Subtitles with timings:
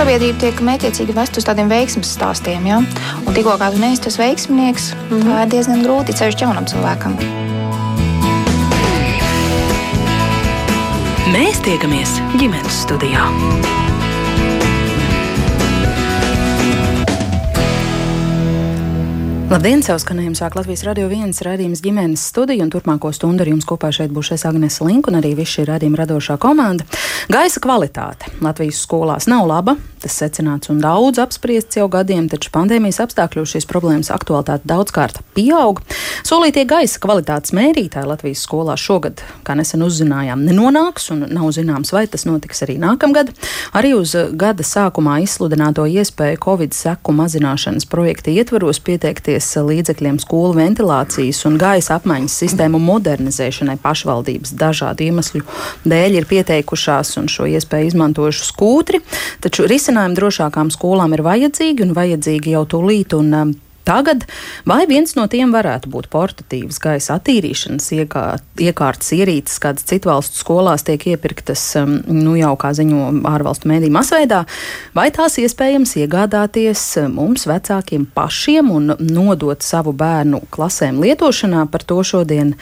[0.00, 2.64] sabiedrība tiek mētiecīgi vest uz tādiem veiksmes stāstiem.
[2.70, 2.78] Ja?
[3.26, 5.28] Un tikko kā tu neesi tas veiksminieks, mm -hmm.
[5.28, 7.18] tā ir diezgan grūti ceļš jaunam cilvēkam.
[11.34, 13.28] Mēs tiekamies ģimenes studijā.
[19.50, 23.66] Labdien, savu skanējumu sāk Latvijas radio viens raidījums ģimenes studija, un turpmāko stundu ar jums
[23.66, 26.86] kopā šeit būs es Agnese Link un arī viss šī raidījuma radošā komanda.
[27.26, 33.00] Gaisa kvalitāte Latvijas skolās nav laba, tas secināts un daudz apspriests jau gadiem, taču pandēmijas
[33.02, 35.82] apstākļos šīs problēmas aktualitāte daudzkārt pieaug.
[36.22, 42.04] Solītie gaisa kvalitātes mērītāji Latvijas skolās šogad, kā nesen uzzinājām, nenonāks un nav zināms, vai
[42.06, 43.34] tas notiks arī nākamgad.
[43.74, 50.54] Arī uz gada sākumā izsludināto iespēju Covid seku mazināšanas projekta ietvaros pieteikties piešķirties līdzekļiem skolu
[50.56, 55.42] ventilācijas un gaisa apmaiņas sistēmu modernizēšanai pašvaldības dažādu iemeslu
[55.84, 59.00] dēļ ir pieteikušās un šo iespēju izmantojuši skūtri.
[59.40, 63.14] Taču risinājumi drošākām skolām ir vajadzīgi un vajadzīgi jau tūlīt.
[63.16, 63.54] Un, um,
[63.88, 64.26] Tagad
[64.68, 70.40] vai viens no tiem varētu būt portatīvs gaisa attīrīšanas iekārt, iekārtas ierīces, kādas citu valstu
[70.42, 74.44] skolās tiek iepirktas, um, nu jau kā ziņo ārvalstu mēdī masveidā,
[74.96, 81.66] vai tās iespējams iegādāties um, mums vecākiem pašiem un nodot savu bērnu klasēm lietošanā.
[81.70, 82.54] Par to šodien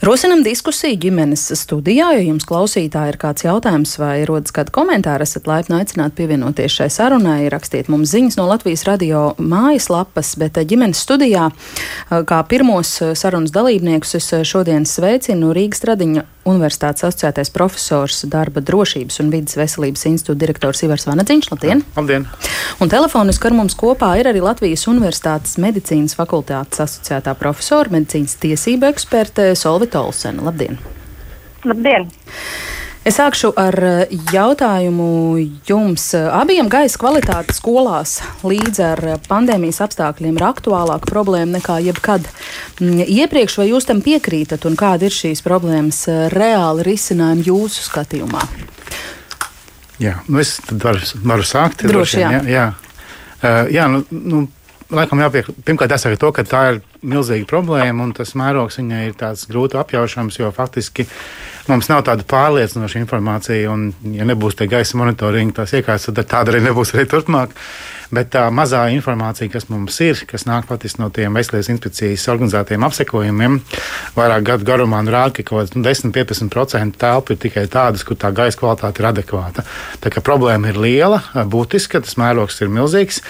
[0.00, 5.44] Rosinam diskusiju ģimenes studijā, ja jums klausītāji ir kāds jautājums vai rodas kādi komentāri, esat
[5.44, 11.04] laipni aicināti pievienoties šai sarunai, rakstiet mums ziņas no Latvijas radio mājaslapas, bet eh, ģimenes
[11.04, 18.22] studijā eh, kā pirmos eh, sarunas dalībniekus es šodien sveicinu Rīgas Tradiņa Universitātes asociētais profesors
[18.32, 21.50] darba drošības un vidas veselības institūta direktors Ivars Vanadziņš.
[21.52, 21.84] Labdien!
[21.98, 22.24] Labdien!
[22.80, 28.88] Un telefoniski ar mums kopā ir arī Latvijas Universitātes medicīnas fakultātes asociētā profesora, medicīnas tiesība
[28.94, 30.44] eksperte Solvita Rita Olsena.
[30.46, 30.78] Labdien!
[31.66, 32.04] Labdien!
[33.02, 36.04] Es sākšu ar eh, jautājumu jums.
[36.14, 42.28] Abiem gaisa kvalitāte skolās līdz ar pandēmijas apstākļiem ir aktuālāka problēma nekā jebkad
[42.78, 43.56] mm, iepriekš.
[43.58, 48.46] Vai jūs tam piekrītat un kāda ir šīs problēmas eh, reāli risinājumi jūsu skatījumā?
[49.98, 51.82] Jā, nu es varu, varu sākt.
[51.90, 52.30] Droši, jā.
[52.38, 52.70] jā, jā.
[53.40, 54.46] Uh, jā nu, nu,
[54.94, 59.14] laikam jāpiek, pirmkārt jāsaka to, ka tā ir milzīga problēma un tas mērogs viņai ir
[59.18, 61.06] tāds grūti apjaušams, jo faktiski
[61.70, 66.54] mums nav tāda pārliecinoša informācija un, ja nebūs tie gaisa monitoringa, tās iekārtas, tad tāda
[66.54, 67.54] arī nebūs arī turpmāk.
[68.10, 72.86] Bet tā mazā informācija, kas mums ir, kas nāk patiesi no tiem veselības inspekcijas organizētiem
[72.88, 73.60] apsekojumiem,
[74.16, 78.32] vairāk gadu garumā rāda, ka kaut kāds nu, 10-15% telpu ir tikai tādas, kur tā
[78.34, 79.66] gaisa kvalitāte ir adekvāta.
[80.02, 83.22] Tā kā problēma ir liela, būtiska, tas mērogs ir milzīgs.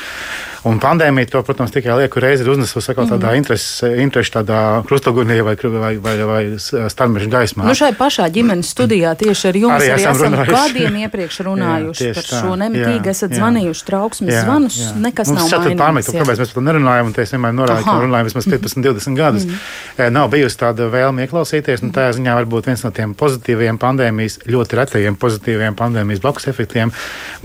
[0.68, 3.36] Un pandēmija to, protams, tikai lieku reizi ir uznesusi tādā mm.
[3.38, 7.64] interesu, interesu tādā krustogunī vai, vai, vai, vai starmeža gaismā.
[7.64, 12.10] Nu šai pašā ģimenes studijā tieši ar jums arī, arī esam, esam gadiem iepriekš runājuši
[12.10, 14.92] jā, par šo nemitīgi, esat jā, zvanījuši trauksmes zvanu gadus jā.
[15.06, 16.10] nekas Mums nav mainījies.
[16.14, 19.46] Kāpēc mēs par to nerunājam, un es vienmēr norādu, ka runājam vismaz 15, 20 gadus.
[19.46, 20.14] Mm.
[20.14, 24.80] Nav bijusi tāda vēlme ieklausīties, un tajā ziņā varbūt viens no tiem pozitīviem pandēmijas, ļoti
[24.80, 26.92] retajiem pozitīviem pandēmijas blakus efektiem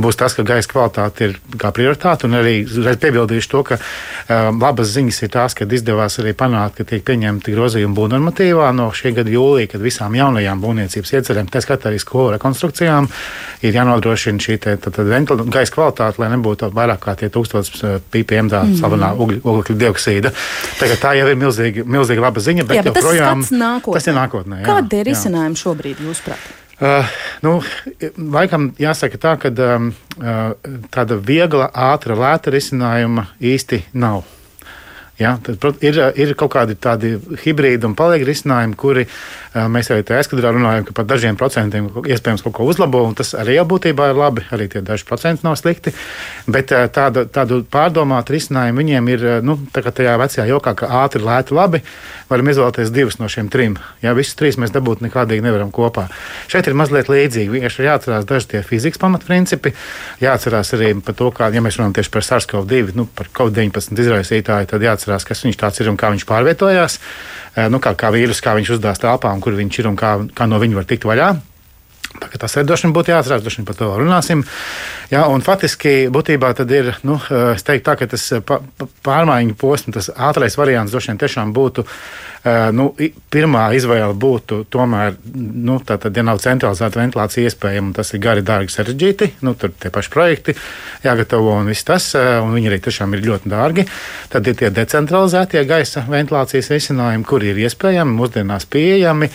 [0.01, 4.91] būs tas, ka gaisa kvalitāte ir kā prioritāte, un arī piebildīšu to, ka um, labas
[4.95, 9.31] ziņas ir tās, ka izdevās arī panākt, ka tiek pieņemti grozījumi būvnormatīvā no šī gada
[9.31, 13.09] jūlija, kad visām jaunajām būvniecības iecerēm, tā skaitā arī skolu rekonstrukcijām,
[13.65, 18.51] ir jānodrošina šī te, tad, tad, gaisa kvalitāte, lai nebūtu vairāk kā tie 1000 ppm
[18.51, 18.75] tā mm.
[18.81, 20.33] slavenā oglekļa dioksīda.
[20.79, 24.17] Tā, tā jau ir milzīgi, milzīgi laba ziņa, bet jā, bet joprojām tas, tas ir
[24.19, 24.61] nākotnē.
[24.61, 26.53] Jā, Kādi ir risinājumi šobrīd, jūsuprāt?
[26.75, 27.07] Uh,
[27.39, 27.53] nu,
[28.35, 30.49] laikam jāsaka tā, ka um, uh,
[30.91, 34.25] tāda viegla, ātra, lēta risinājuma īsti nav.
[35.15, 37.13] Ja, tad, prot, ir, ir kaut kādi tādi
[37.45, 39.05] hibrīdi un paliek risinājumi, kuri
[39.71, 43.31] mēs jau tajā skandrā runājam, ka par dažiem procentiem iespējams kaut ko uzlabo, un tas
[43.39, 44.43] arī jau būtībā ir labi.
[44.51, 45.93] Arī tie daži procenti nav slikti.
[46.51, 51.55] Bet tāda, tādu pārdomātu risinājumu viņiem ir nu, tā tajā vecajā jokā, ka ātri, lēti,
[51.55, 51.81] labi.
[52.27, 53.79] Varam izvēlēties divus no šiem trim.
[54.03, 56.09] Ja visus trīs mēs dabūt nekādīgi nevaram kopā.
[56.51, 57.53] Šeit ir mazliet līdzīgi.
[57.55, 59.71] Vienkārši ir jāatcerās daži tie fizikas pamatprincipi.
[60.25, 64.71] Jāatcerās arī par to, kā, ja mēs runājam tieši par SARS-CoV-2, nu, par COVID-19 izraisītāju,
[64.73, 66.99] tad jāatcerās jāatcerās, kas viņš tāds ir un kā viņš pārvietojās,
[67.55, 70.27] eh, nu, kā, kā vīrus, kā viņš uzdās telpā un kur viņš ir un kā,
[70.33, 71.35] kā no viņa var tikt vaļā.
[72.39, 74.43] Tas ir droši vien būtu jāatcerās, droši vien par to runāsim.
[75.11, 77.17] Jā, un faktiski būtībā tad ir, nu,
[77.53, 78.55] es teiktu tā, ka tas eh,
[79.05, 81.85] pārmaiņu posms, tas ātrais variants droši vien tiešām būtu
[82.45, 82.91] Eh, nu,
[83.33, 88.69] pirmā izvēle būtu tomēr, nu, tātad, ja nav centralizēta ventilācija iespējama, tas ir gari, dārgi,
[88.69, 89.31] sarežģīti.
[89.41, 90.53] Nu, tur tie paši projekti
[91.01, 93.87] jāgatavo un viss tas, eh, un viņi arī tiešām ir ļoti dārgi.
[94.29, 99.31] Tad ir tie decentralizētie gaisa ventilācijas risinājumi, kuri ir iespējami, mūsdienās pieejami.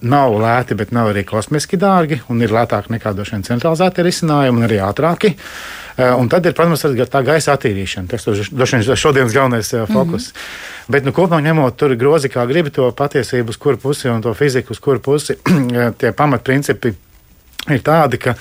[0.00, 4.62] Nav lēti, bet nav arī kosmiski dārgi un ir lētāki nekā droši vien centralizēti risinājumi
[4.62, 5.34] un arī ātrāki.
[5.96, 8.10] Un tad ir, protams, tā gaisa attīrīšana.
[8.10, 10.28] Tas droši vien ir šodienas galvenais fokus.
[10.28, 10.74] Mm -hmm.
[10.88, 14.34] Bet, nu, kopumā ņemot, tur grozi kā gribi to patiesību, uz kuru pusi un to
[14.34, 15.34] fiziku, uz kuru pusi
[15.98, 16.94] tie pamatprincipi
[17.70, 18.34] ir tādi, ka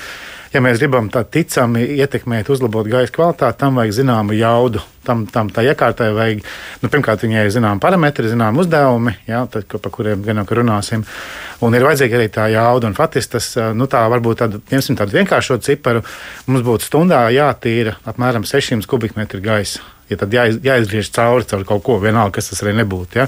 [0.56, 4.84] ja mēs gribam tā ticami ietekmēt, uzlabot gaisa kvalitāti, tam vajag zināmu jaudu.
[5.06, 6.40] Tam, tam tā iekārtai vajag,
[6.82, 11.04] nu, pirmkārt, viņai ir zināmi parametri, zināmi uzdevumi, jā, tad, par kuriem gan jau runāsim.
[11.62, 12.90] Un ir vajadzīga arī tā jauda.
[12.90, 16.02] Un faktiski tas, nu, tā varbūt tādu, ņemsim tādu vienkāršotu ciparu,
[16.50, 21.84] mums būtu stundā jātīra apmēram 600 kubikmetri gaisa ja tad jāiz, jāizgriež cauri caur kaut
[21.86, 23.22] ko, vienalga, kas tas arī nebūtu.
[23.22, 23.28] Ja?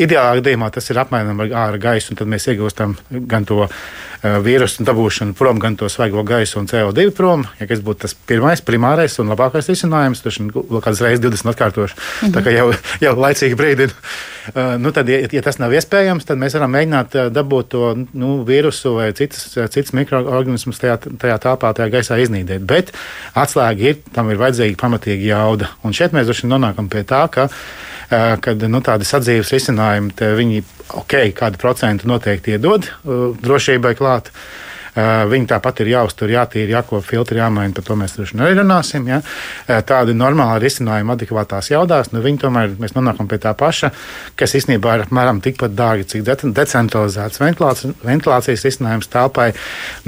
[0.00, 2.96] Ideālā gadījumā tas ir apmēram ar ārā gaisu, un tad mēs iegūstam
[3.30, 3.64] gan to
[4.22, 7.44] vīrusu dabūšanu prom, gan to svaigo gaisu un CO2 prom.
[7.60, 11.94] Ja tas būtu tas pirmais, primārais un labākais risinājums, tad vēl kādas reizes 20 atkārtošu.
[11.94, 12.34] Mm -hmm.
[12.34, 12.72] Tā kā jau,
[13.04, 13.94] jau laicīgi brīdina.
[14.48, 17.96] Uh, nu tad, ja, ja tas nav iespējams, tad mēs varam mēģināt uh, dabūt to
[18.12, 22.64] nu, vīrusu vai citas, citas mikroorganismus tajā, tajā telpā, tajā gaisā iznīdēt.
[22.64, 22.92] Bet
[23.34, 25.68] atslēga ir, tam ir vajadzīga pamatīga jauda.
[25.82, 27.48] Un šeit mēs droši nonākam pie tā, ka
[28.40, 30.62] kad nu, tādi sadzīves risinājumi, viņi
[30.94, 34.32] ok, kādu procentu noteikti iedod drošībai klāt.
[34.98, 37.74] Viņi tāpat ir jāuztur, jātīra, jākopja filtri, jāmaina.
[37.76, 39.06] Par to mēs droši vien runāsim.
[39.06, 39.20] Ja?
[39.86, 43.92] Tādi normāli risinājumi, adekvātās jaudās, nu viņi tomēr mēs nonākam pie tā paša,
[44.38, 46.24] kas īstenībā ir apmēram tikpat dārgi, cik
[46.56, 49.52] decentralizēts ventilācijas, risinājums telpai.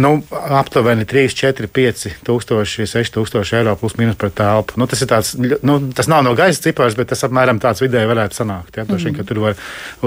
[0.01, 0.17] Nu,
[0.61, 4.81] aptuveni 3, 4, 5 tūkstoši, 6 tūkstoši eiro plus mīnus par telpu.
[4.81, 8.43] Nu, tas, tāds, nu, tas nav no gaisa cipars, bet tas apmēram tāds vidēji varētu
[8.43, 8.81] sanākt.
[8.81, 8.89] Ja?
[8.89, 9.27] Toši, mm.
[9.31, 9.59] Tur var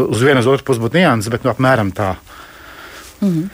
[0.04, 2.16] uz vienu uz otru pusi būt nianses, bet nu, apmēram tā.
[3.24, 3.48] Mm.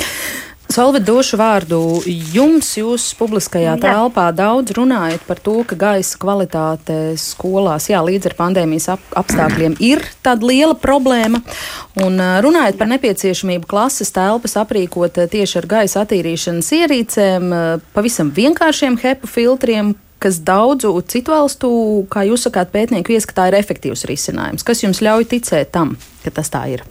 [0.69, 2.67] Solvit, došu vārdu jums.
[2.77, 3.77] Jūs publiskajā jā.
[3.81, 9.79] telpā daudz runājat par to, ka gaisa kvalitāte skolās, jā, līdz ar pandēmijas ap apstākļiem,
[9.81, 11.41] ir tāda liela problēma.
[12.05, 17.49] Un runājat par nepieciešamību klases telpas aprīkot tieši ar gaisa attīrīšanas ierīcēm,
[17.97, 21.73] pavisam vienkāršiem HEPA filtriem, kas daudzu citu valstu,
[22.13, 24.67] kā jūs sakāt, pētnieku ieskatā ir efektīvs risinājums.
[24.67, 26.85] Kas jums ļauj ticēt tam, ka tas tā ir?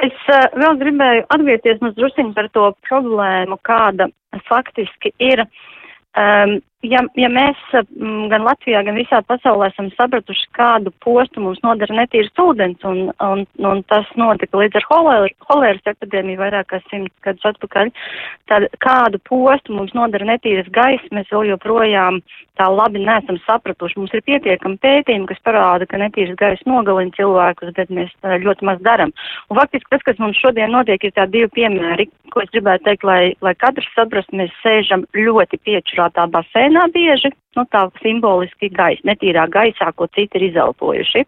[0.00, 4.08] Es uh, vēl gribēju atgriezties mazliet par to problēmu, kāda
[4.48, 5.44] faktiski ir.
[6.18, 11.60] Um, ja, ja mēs m, gan Latvijā, gan visā pasaulē esam sapratuši, kādu postu mums
[11.64, 17.14] nodara netīrs ūdens, un, un, un tas notika līdz ar holēras epidēmiju vairāk kā simts
[17.26, 17.92] gadus atpakaļ,
[18.50, 22.22] tad kādu postu mums nodara netīras gaisa, mēs vēl joprojām
[22.60, 23.96] tā labi neesam sapratuši.
[24.00, 28.12] Mums ir pietiekami pētījumi, kas parāda, ka netīras gaisa nogalina cilvēkus, bet mēs
[28.44, 29.14] ļoti maz daram.
[29.48, 33.06] Un faktiski tas, kas mums šodien notiek, ir tā divi piemēri, ko es gribētu teikt,
[33.08, 39.04] lai, lai katrs saprast, mēs sēžam ļoti piečurātā basēnā ēnā bieži, nu tā simboliski gaisa,
[39.10, 41.26] netīrā gaisā, ko citi ir izelpojuši.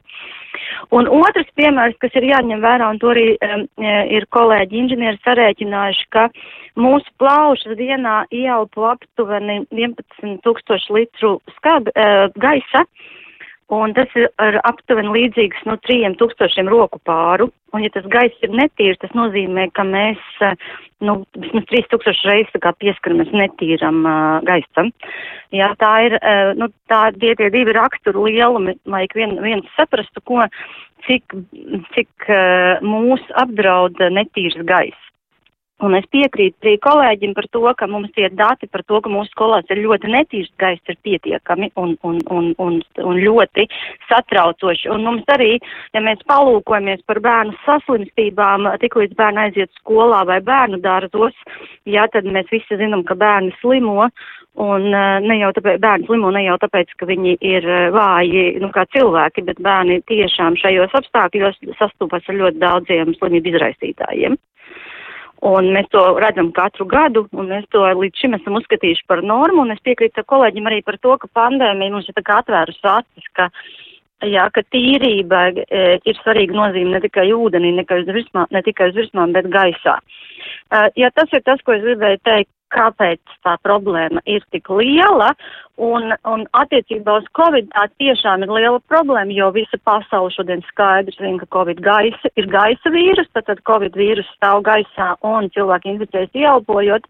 [0.92, 3.64] Un otrs piemērs, kas ir jāņem vērā, un to arī um,
[4.12, 6.28] ir kolēģi inženieri sarēķinājuši, ka
[6.80, 13.21] mūsu plaušas dienā ieelpo aptuveni 11 tūkstoši litru skab, uh, gaisa, uh,
[13.72, 14.28] Un tas ir
[14.68, 17.48] aptuveni līdzīgs no nu, trījiem tūkstošiem roku pāru.
[17.72, 20.52] Un, ja tas gaiss ir netīrs, tas nozīmē, ka mēs, eh,
[21.00, 24.90] nu, vismaz trīs tūkstoši reizes tā kā pieskaramies netīram uh, gaisam.
[25.56, 30.20] Jā, tā ir, uh, nu, tā tie tie divi raksturu lielumi, lai vien, viens saprastu,
[30.28, 30.44] ko,
[31.08, 31.32] cik,
[31.96, 35.11] cik uh, mūs apdraud netīrs gaiss.
[35.82, 39.32] Un es piekrītu arī kolēģim par to, ka mums tie dati par to, ka mūsu
[39.34, 43.66] skolās ir ļoti netīrs gaiss, ir pietiekami un, un, un, un, un ļoti
[44.10, 44.90] satraucoši.
[44.94, 45.56] Un mums arī,
[45.96, 51.34] ja mēs palūkojamies par bērnu saslimstībām, tik līdz bērni aiziet skolā vai bērnu dārzos,
[51.90, 54.06] jā, tad mēs visi zinām, ka bērni slimo.
[54.62, 58.84] Un ne jau tāpēc, bērni slimo ne jau tāpēc, ka viņi ir vāji, nu, kā
[58.92, 64.36] cilvēki, bet bērni tiešām šajos apstākļos sastopas ar ļoti daudziem slimību izraisītājiem.
[65.42, 69.64] Un mēs to redzam katru gadu, un mēs to līdz šim esam uzskatījuši par normu,
[69.64, 73.26] un es piekrītu kolēģim arī par to, ka pandēmija mums ir tā kā atvērusi acis,
[73.34, 73.48] ka,
[74.22, 78.62] jā, ka tīrība e, ir svarīga nozīme ne tikai ūdenī, ne tikai uz virsmām, ne
[78.62, 79.98] tikai uz virsmām bet gaisā.
[80.72, 85.32] Uh, ja tas ir tas, ko es gribēju teikt, kāpēc tā problēma ir tik liela,
[85.82, 91.18] un, un attiecībā uz Covid tā tiešām ir liela problēma, jo visa pasaule šodien skaidrs
[91.20, 95.94] zina, ka Covid gaisa ir gaisa vīrus, tad, tad Covid vīrus stāv gaisā un cilvēki
[95.94, 97.08] inficējas ieelpojot,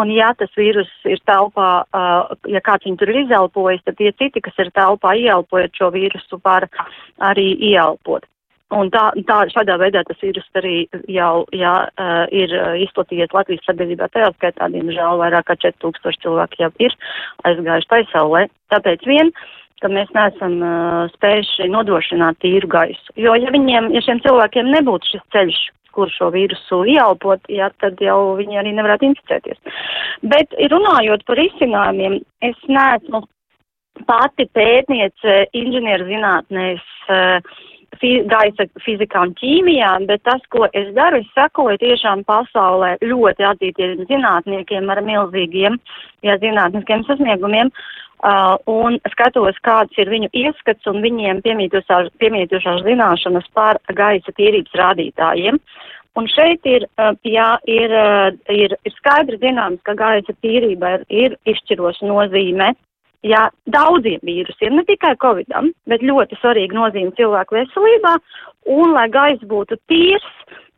[0.00, 4.12] un ja tas vīrus ir telpā, uh, ja kāds viņu tur ir izelpojis, tad tie
[4.18, 6.68] citi, kas ir telpā ieelpojot šo vīrusu, var
[7.32, 8.28] arī ieelpot.
[8.72, 10.76] Un tā, tā šādā veidā tas vīrus arī
[11.12, 12.52] jau jā, uh, ir
[12.86, 14.08] izplatījies Latvijas sabiedrībā.
[14.14, 16.96] Tajā skaitā, diemžēl, vairāk kā 4000 cilvēki jau ir
[17.50, 18.46] aizgājuši taisaulē.
[18.72, 19.32] Tāpēc vien,
[19.82, 23.16] ka mēs neesam uh, spējuši nodrošināt tīru gaisu.
[23.20, 25.62] Jo, ja viņiem, ja šiem cilvēkiem nebūtu šis ceļš
[25.92, 29.58] kur šo vīrusu ieelpot, ja, tad jau viņi arī nevarētu inficēties.
[30.24, 32.16] Bet runājot par izcinājumiem,
[32.48, 33.20] es neesmu
[34.08, 36.88] pati pētniece inženierzinātnēs.
[37.12, 37.60] Uh,
[38.00, 44.06] gaisa fizikā un ķīmijā, bet tas, ko es daru, es sekoju tiešām pasaulē ļoti atzītiem
[44.08, 45.78] zinātniekiem ar milzīgiem
[46.22, 47.72] jā, zinātniskiem sasniegumiem.
[48.22, 55.58] Uh, un skatos, kāds ir viņu ieskats un viņiem piemītošās zināšanas par gaisa tīrības rādītājiem.
[56.14, 61.04] Un šeit ir, uh, jā, ir, uh, ir, ir skaidri zināms, ka gaisa tīrība ir,
[61.10, 62.70] ir izšķiroša nozīme
[63.26, 68.16] ja daudziem vīrusiem, ne tikai covidam, bet ļoti svarīga nozīme cilvēku veselībā,
[68.72, 70.26] un lai gaiss būtu tīrs,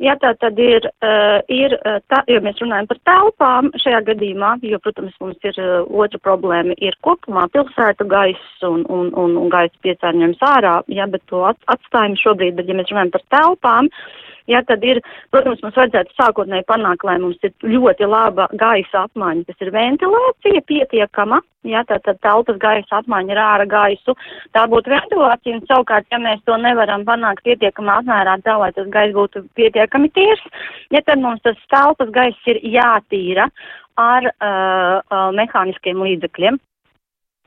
[0.03, 4.57] ja tā tad ir, uh, ir uh, tā, jo mēs runājam par telpām šajā gadījumā,
[4.67, 9.53] jo, protams, mums ir uh, otra problēma, ir kopumā pilsētu gaiss un, un, un, un
[9.53, 14.34] gaisa piesārņojums ārā, ja, bet to atstājam šobrīd, bet ja mēs runājam par telpām, uh,
[14.51, 15.01] Ja, tad ir,
[15.33, 20.61] protams, mums vajadzētu sākotnēji panākt, lai mums ir ļoti laba gaisa apmaiņa, tas ir ventilācija
[20.69, 24.17] pietiekama, ja, tad, tad telpas gaisa apmaiņa ar ārā gaisu,
[24.53, 28.91] tā būtu ventilācija, un savukārt, ja mēs to nevaram panākt pietiekamā apmērā, tā lai tas
[28.93, 30.45] gaiss būtu pietiekami tīrs,
[30.93, 33.49] ja tad mums tas telpas gaiss ir jātīra
[33.97, 36.61] ar uh, uh, mehāniskiem līdzekļiem.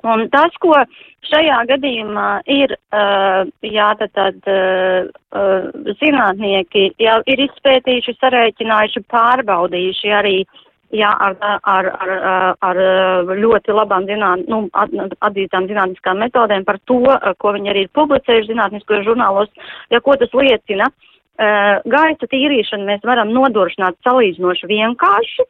[0.06, 0.75] Un tas, ko
[1.25, 2.75] šajā gadījumā ir,
[3.66, 4.51] jā, tad, tad
[5.98, 10.38] zinātnieki jau ir izpētījuši, sarēķinājuši, pārbaudījuši arī
[10.94, 12.82] jā, ar, ar, ar, ar
[13.42, 17.01] ļoti labām zināt, nu, atzītām zinātniskām metodēm par to,
[17.42, 19.51] ko viņi arī ir publicējuši zinātniskajos žurnālos,
[19.89, 20.92] ja ko tas liecina.
[21.38, 25.46] Gaisa tīrīšanu mēs varam nodrošināt salīdzinoši vienkārši,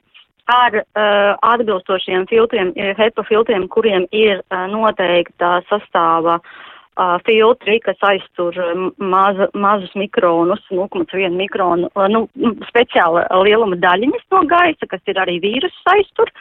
[0.47, 7.99] ar uh, atbilstošiem filtriem, eh, HEPA filtriem, kuriem ir uh, noteikta sastāva uh, filtri, kas
[8.09, 8.55] aiztur
[8.97, 12.25] maza, mazus mikronus, 0,1 mikronu, uh, nu,
[12.69, 16.31] speciāla lieluma daļiņas no gaisa, kas ir arī vīrusu aiztur.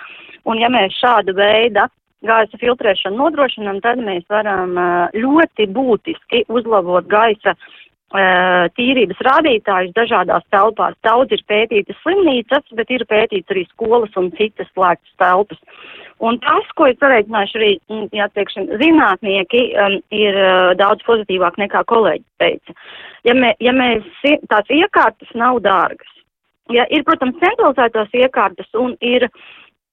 [0.47, 1.89] Un ja mēs šādu veidu
[2.27, 7.75] gaisa filtrēšanu nodrošinām, tad mēs varam uh, ļoti būtiski uzlabot gaisa uh,
[8.15, 10.95] tīrības rādītājus dažādās telpās.
[11.03, 15.59] Daudz ir pētītas slimnīcas, bet ir pētīts arī skolas un citas slēgtas telpas.
[16.21, 17.73] Un tas, ko es pareicināšu arī,
[18.15, 22.77] jāteiksim, zinātnieki, um, ir uh, daudz pozitīvāk nekā kolēģi teica.
[23.27, 24.07] Ja, mē, ja mēs,
[24.49, 26.13] tās iekārtas nav dārgas.
[26.73, 29.29] Ja, ir, protams, centralizētās iekārtas un ir,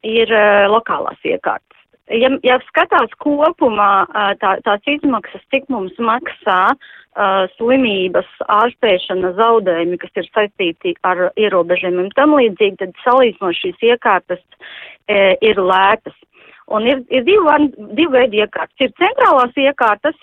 [0.06, 1.83] ir uh, lokālās iekārtas.
[2.12, 4.04] Ja, ja skatās kopumā
[4.42, 12.12] tā, tās izmaksas, cik mums maksā uh, slimības, ārstēšana, zaudējumi, kas ir saistīti ar ierobežojumiem
[12.18, 14.44] tam līdzīgi, tad salīdzinot šīs iekārtas
[15.08, 16.18] e, ir lētas.
[16.76, 18.76] Un ir, ir divi, divi veidi iekārtas.
[18.84, 20.20] Ir centrālās iekārtas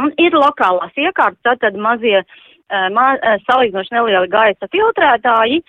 [0.00, 2.55] un ir lokālās iekārtas, tātad mazie, uh,
[2.94, 5.62] ma, uh, salīdzinoši nelieli gaisa filtrētāji,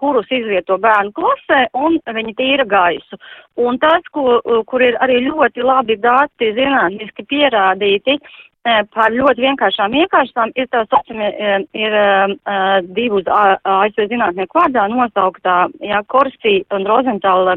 [0.00, 3.18] kurus izvieto bērnu klasē un viņi tīra gaisu.
[3.60, 8.16] Un tas, ko, kur ir arī ļoti labi dati zinātniski pierādīti,
[8.94, 11.30] par ļoti vienkāršām iekāršām ir tā saucamie,
[11.72, 11.96] ir
[12.96, 17.56] divu ASV zinātnieku vārdā nosauktā, jā, Korsi un Rozentāla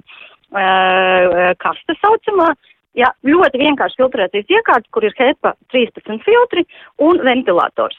[1.59, 2.53] kaste saucamā,
[2.95, 6.65] jā, ļoti vienkārši filtrēcijas iekārtas, kur ir HEPA 13 filtri
[7.01, 7.97] un ventilators.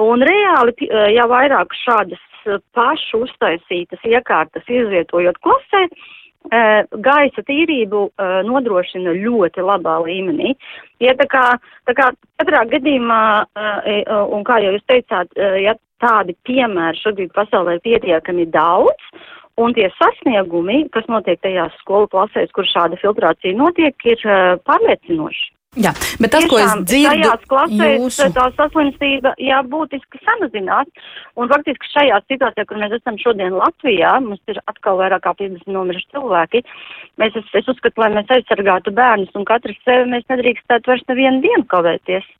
[0.00, 2.22] Un reāli jau vairāk šādas
[2.74, 5.86] pašu uztaisītas iekārtas izvietojot klasē,
[7.04, 8.02] gaisa tīrību
[8.44, 10.52] nodrošina ļoti labā līmenī.
[11.00, 11.44] Ja tā kā,
[11.88, 12.10] tā kā
[12.42, 13.22] katrā gadījumā,
[14.34, 15.32] un kā jau jūs teicāt,
[15.62, 19.08] ja tādi piemēri šobrīd pasaulē ir pietiekami daudz,
[19.56, 24.20] un tie sasniegumi, kas notiek tajās skolu klasēs, kur šāda filtrācija notiek, ir
[24.66, 25.52] pārliecinoši.
[25.74, 25.90] Jā,
[26.22, 28.28] bet tas, ko es dzirdu, klasēs jūsu...
[28.36, 31.10] tā saslimstība, jā, būtiski samazinās.
[31.40, 35.74] Un faktiski šajā situācijā, kur mēs esam šodien Latvijā, mums ir atkal vairāk kā 50
[35.74, 36.62] nomiruši cilvēki,
[37.22, 41.42] mēs, es, es uzskatu, lai mēs aizsargātu bērnus un katrs sevi, mēs nedrīkstētu vairs nevienu
[41.42, 42.30] dienu kavēties.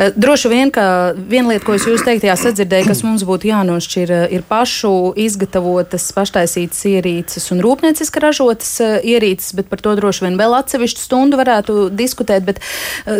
[0.00, 4.12] Eh, droši vien, ka viena lieta, ko es jūs teiktajā sadzirdēju, kas mums būtu jānošķir,
[4.14, 10.24] eh, ir pašu izgatavotas, paštaisītas ierīces un rūpnieciski ražotas eh, ierīces, bet par to droši
[10.24, 12.48] vien vēl atsevišķu stundu varētu diskutēt.
[12.48, 12.62] Bet,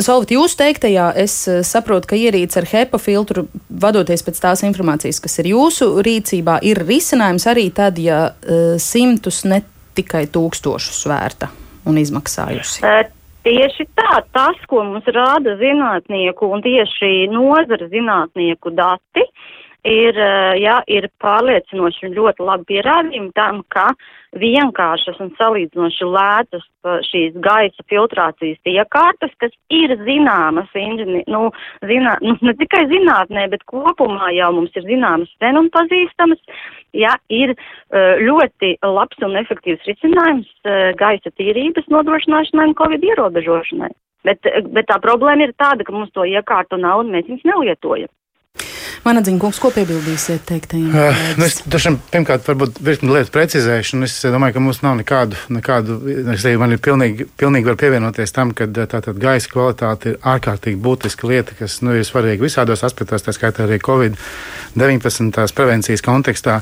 [0.01, 1.35] Solvit, jūs teiktajā, es
[1.69, 6.81] saprotu, ka ierīce ar HEPA filtru, vadoties pēc tās informācijas, kas ir jūsu rīcībā, ir
[6.87, 8.31] risinājums arī tad, ja
[8.81, 9.63] simtus ne
[9.99, 11.51] tikai tūkstošus vērta
[11.85, 12.85] un izmaksājusi.
[13.47, 19.25] Tieši tā, tas, ko mums rāda zinātnieku un tieši nozara zinātnieku dati,
[19.87, 20.17] ir,
[20.61, 23.91] jā, ir pārliecinoši un ļoti labi pierādījumi tam, ka
[24.39, 26.67] vienkāršas un salīdzinoši lētas
[27.09, 31.49] šīs gaisa filtrācijas iekārtas, kas ir zināmas, inženi, nu,
[31.87, 36.39] zinā, nu, ne tikai zinātnē, bet kopumā jau mums ir zināmas sen un pazīstamas,
[36.97, 37.57] jā, ir
[38.23, 40.53] ļoti labs un efektīvs risinājums
[41.01, 43.93] gaisa tīrības nodrošināšanai un covid ierobežošanai.
[44.29, 48.11] Bet, bet tā problēma ir tāda, ka mums to iekārtu nav un mēs viņus nelietojam.
[49.00, 50.90] Manadziņa kungs, ko piebildīsiet teiktajiem?
[50.92, 54.04] Uh, nu es dažam, pirmkārt, varbūt virkni lietu precizēšanu.
[54.04, 55.97] Es domāju, ka mums nav nekādu, nekādu
[56.35, 60.76] es teiktu, man ir pilnīgi, pilnīgi var pievienoties tam, ka tātad gaisa kvalitāte ir ārkārtīgi
[60.85, 66.61] būtiska lieta, kas nu, ir svarīga visādos aspektos, tā skaitā arī Covid-19 prevencijas kontekstā.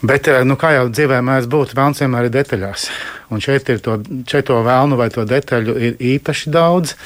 [0.00, 2.88] Bet, nu, kā jau dzīvē mēs būtu, vēlams vienmēr ir detaļās.
[3.28, 6.96] Un šeit ir to, šeit to vēlnu vai to detaļu ir īpaši daudz.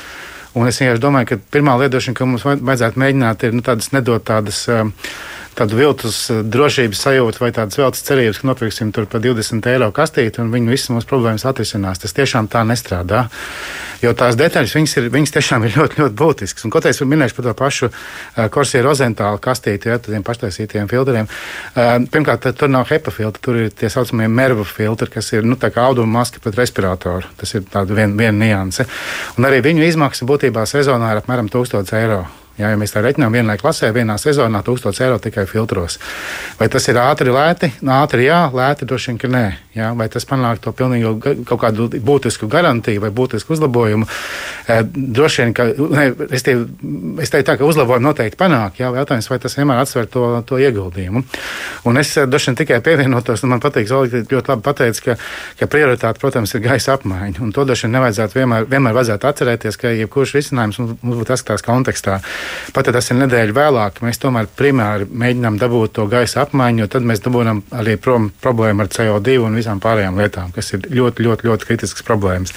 [0.59, 4.25] Un es vienkārši domāju, ka pirmā lietošana, ko mums vajadzētu mēģināt, ir nu, tādas nedot
[4.26, 4.64] tādas.
[4.73, 4.95] Um,
[5.60, 9.90] tādu viltus uh, drošības sajūtu vai tādas veltes cerības, ka nopirksim tur par 20 eiro
[9.94, 12.00] kastīti un viņi visas mūsu problēmas atrisinās.
[12.00, 13.26] Tas tiešām tā nestrādā.
[14.00, 16.64] Jo tās detaļas, viņas, ir, viņas tiešām ir ļoti, ļoti būtiskas.
[16.64, 21.28] Un, ko es minēšu par to pašu uh, Corsija Rozentālu kastīti, ja tādiem paštaisītiem filtriem.
[21.28, 25.58] Uh, pirmkārt, tur nav HEPA filtri, tur ir tie saucamie MERVA filtri, kas ir nu,
[25.60, 27.28] auduma maska pret respiratoru.
[27.40, 28.88] Tas ir viena vien nianse.
[29.36, 32.24] Un arī viņu izmaksa būtībā sezonā ir apmēram 1000 eiro.
[32.60, 35.96] Jā, ja mēs tā reiķinām vienai klasē, vienā sezonā 1000 eiro tikai filtros.
[36.58, 37.70] Vai tas ir ātri, lēti?
[37.80, 39.44] Nu, ātri, jā, lēti droši vien, ka nē.
[39.78, 44.08] Jā, vai tas panāk to pilnīgi kaut kādu būtisku garantiju vai būtisku uzlabojumu?
[44.70, 46.54] E, droši vien, ka ne, es, tie,
[47.22, 48.78] es teiktu tā, ka uzlabojumu noteikti panāk.
[48.80, 51.22] Jā, jautājums, vai tas vienmēr atsver to, to ieguldījumu.
[51.90, 55.16] Un es droši vien tikai pievienotos, un man patīk, Zolīte ļoti labi pateica, ka,
[55.58, 57.40] ka prioritāte, protams, ir gaisa apmaiņa.
[57.42, 61.66] Un to droši vien nevajadzētu vienmēr, vienmēr vajadzētu atcerēties, ka jebkurš risinājums mums būtu atskatās
[61.66, 62.20] kontekstā.
[62.76, 66.90] Pat ja tas ir nedēļa vēlāk, mēs tomēr primāri mēģinām dabūt to gaisa apmaiņu, jo
[66.94, 71.26] tad mēs dabūjam arī prom problēmu ar CO2 un visām pārējām lietām, kas ir ļoti,
[71.26, 72.54] ļoti, ļoti kritisks problēmas.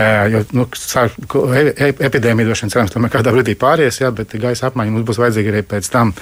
[0.00, 4.68] Jo nu, e, e, epidēmija droši vien cerams, tomēr kādā brīdī pāries, jā, bet gaisa
[4.70, 6.14] apmaiņa mums būs vajadzīga arī pēc tam.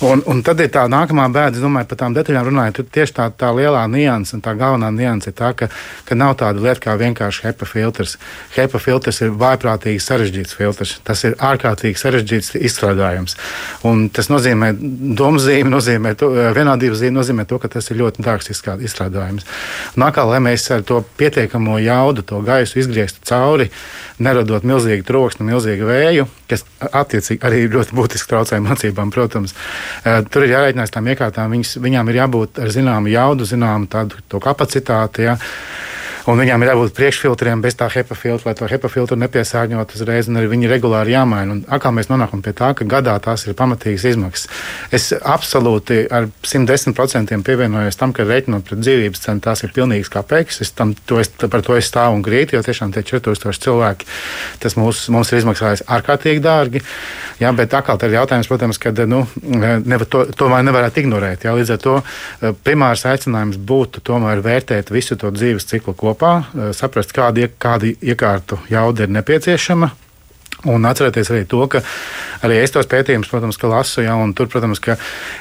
[0.00, 3.14] Un, un tad ir tā nākamā bēda, es domāju, par tām detaļām runājot, tur tieši
[3.18, 5.68] tā, tā lielā nianse un tā galvenā nianse ir tā, ka,
[6.08, 8.16] ka nav tāda lieta kā vienkārši HEPA filtrs.
[8.54, 10.94] HEPA filtrs ir vājprātīgi sarežģīts filtrs.
[11.04, 13.36] Tas ir ārkārtīgi sarežģīts izstrādājums.
[13.84, 14.72] Un tas nozīmē,
[15.20, 19.44] domzīme nozīmē, to, vienādības zīme nozīmē to, ka tas ir ļoti dārgs izstrādājums.
[20.00, 23.68] Nākā, lai mēs ar to pietiekamo jaudu, to gaisu izgrieztu cauri,
[24.50, 29.54] neradot milzīgu troksni, milzīgu vēju, kas attiecīgi arī ļoti būtiski traucē mācībām, protams.
[30.04, 34.40] Eh, tur ir jārēķinās tām iekārtām, viņas, viņām ir jābūt ar zināmu jaudu, zināmu tādu
[34.40, 35.28] kapacitāti.
[35.28, 35.38] Ja.
[36.30, 40.28] Un viņām ir jābūt priekšfiltriem bez tā HEPA filtra, lai to HEPA filtru nepiesārņot uzreiz,
[40.30, 41.56] un arī viņi regulāri jāmaina.
[41.56, 44.46] Un atkal mēs nonākam pie tā, ka gadā tās ir pamatīgas izmaksas.
[44.94, 50.60] Es absolūti ar 110% pievienojos tam, ka reiķinot pret dzīvības cenu, tās ir pilnīgas kapeikas.
[50.62, 54.06] Es tam, to es, par to es stāvu un grītu, jo tiešām tie 4000 cilvēki,
[54.62, 56.84] tas mūs, mums ir izmaksājis ārkārtīgi dārgi.
[57.40, 61.48] Jā, bet atkal ir jautājums, protams, ka nu, nevar, to, to nevarētu ignorēt.
[61.48, 66.19] Jā, līdz ar to eh, primārs aicinājums būtu tomēr vērtēt visu to dzīves ciklu kopumā
[66.20, 69.90] kopā, eh, saprast, kāda, kāda iekārtu jauda ir nepieciešama.
[70.68, 71.80] Un atcerieties arī to, ka
[72.44, 74.78] arī es tos pētījumus, protams, lasu, ja, un tur, protams,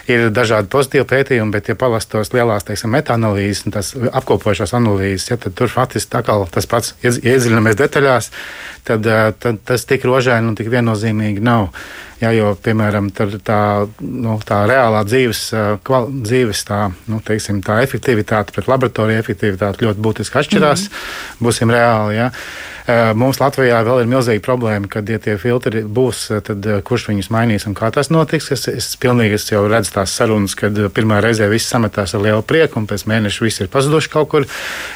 [0.07, 5.27] ir dažādi pozitīvi pētījumi, bet, ja palasīs tos lielās, teiksim, meta-analīzes un tās apkopošās analīzes,
[5.29, 6.09] ja, tad tur faktiski
[6.51, 8.31] tas pats iedziļināmies detaļās,
[8.87, 11.67] tad, eh, tad tas tik rožaini un tik viennozīmīgi nav.
[12.19, 13.27] Jā, jo, piemēram, tā,
[14.03, 15.43] nu, tā reālā dzīves,
[15.87, 20.89] kval, dzīves tā, nu, teiksim, tā efektivitāte pret laboratoriju efektivitāti ļoti būtiski atšķirās.
[20.89, 21.47] Mm -hmm.
[21.47, 22.19] Būsim reāli.
[22.19, 22.31] Jā.
[22.89, 27.67] Mums Latvijā vēl ir milzīga problēma, kad ja tie filtri būs, tad kurš viņus mainīs
[27.69, 28.49] un kā tas notiks.
[28.55, 32.41] Es, es pilnīgi es jau redzu tās sarunas, kad pirmā reizē viss sametās ar lielu
[32.41, 34.47] prieku un pēc mēneša viss ir pazuduši kaut kur.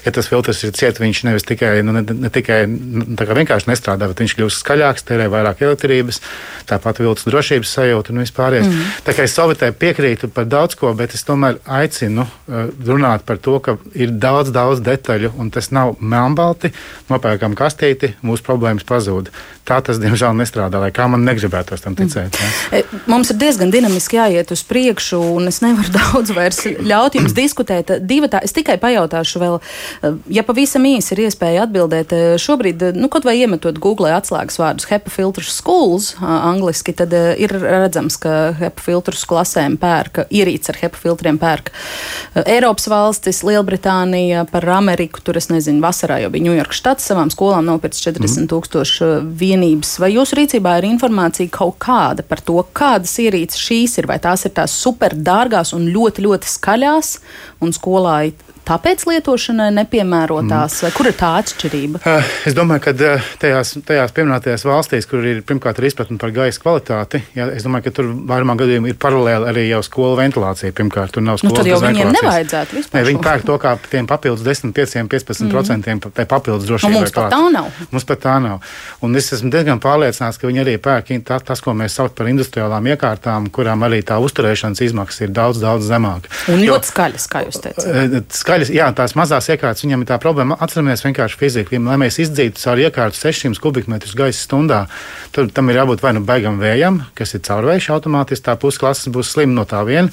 [0.05, 4.09] Ja tas filtrs ir ciets, viņš nevis tikai, nu, ne, ne tikai nu, vienkārši nestrādā,
[4.09, 6.21] bet viņš kļūst skaļāks, tērē vairāk elektrības.
[6.69, 8.69] Tāpat vēl viltus drošības sajūta un vispārējais.
[8.69, 8.91] Mm.
[9.05, 13.37] Tā kā es Sovietai piekrītu par daudz ko, bet es tomēr aicinu uh, runāt par
[13.37, 16.73] to, ka ir daudz, daudz detaļu, un tas nav melnbalti.
[17.11, 19.31] Nopērkam kastīti, mūsu problēmas pazūd.
[19.63, 22.35] Tā tas, diemžēl, nestrādā, lai kā man negribētos tam ticēt.
[22.35, 22.79] Ja?
[22.79, 27.35] E, mums ir diezgan dinamiski jāiet uz priekšu, un es nevaru daudz vairs ļaut jums
[27.37, 27.93] diskutēt.
[28.03, 29.59] Divi tā, es tikai pajautāšu vēl,
[30.03, 32.11] e, ja pavisam īsi ir iespēja atbildēt.
[32.11, 37.53] E, šobrīd, nu, kaut vai iemetot Google atslēgas vārdus HEPA filters schools, angliski, tad ir
[37.53, 41.73] redzams, ka HEPA filtrus klasēm pērka, ierīts ar HEPA filtriem pērka
[42.49, 47.67] Eiropas valstis, Lielbritānija, par Ameriku, tur es nezinu, vasarā jau bija Ņujorka štats savām skolām
[47.67, 49.97] nopirkt 40 tūkstoši vienības.
[50.01, 54.09] Vai jūsu rīcībā ir informācija kaut kāda par to, kādas ierīces šīs ir?
[54.09, 57.13] Vai tās ir tās super dārgās un ļoti, ļoti skaļās,
[57.63, 58.17] un skolā
[58.67, 60.85] tāpēc lietošanai nepiemērotās, mm.
[60.85, 62.01] vai kur ir tā atšķirība?
[62.03, 66.33] Uh, es domāju, ka uh, tajās, tajās pieminētajās valstīs, kur ir pirmkārt ir izpratne par
[66.35, 70.75] gaisa kvalitāti, jā, es domāju, ka tur vairumā gadījumā ir paralēli arī jau skolu ventilācija.
[70.75, 72.99] Pirmkārt, tur nav skolas nu, tad jau viņiem nevajadzētu vispār.
[72.99, 76.27] Ne, viņi pērk to kā tiem papildus 10, 5, 15% mm.
[76.31, 76.93] papildus drošībai.
[76.93, 77.81] Nu, mums pat tā nav.
[77.91, 78.73] Mums pat tā nav.
[79.03, 82.29] Un es esmu diezgan pārliecināts, ka viņi arī pērk tā, tas, ko mēs saucam par
[82.31, 86.43] industriālām iekārtām, kurām arī tā uzturēšanas izmaksas ir daudz, daudz zemākas.
[86.53, 90.57] Un ļoti skaļas, kā jūs teicāt skaļas, jā, tās mazās iekārtas, viņam ir tā problēma.
[90.61, 91.79] Atceramies vienkārši fiziku.
[91.87, 94.83] Lai mēs izdzītu caur iekārtu 600 kubikmetrus gaisa stundā,
[95.33, 99.31] tad tam ir jābūt vai nu beigam vējam, kas ir caurvējš automātiski, tā pusklases būs
[99.33, 100.11] slima no tā viena,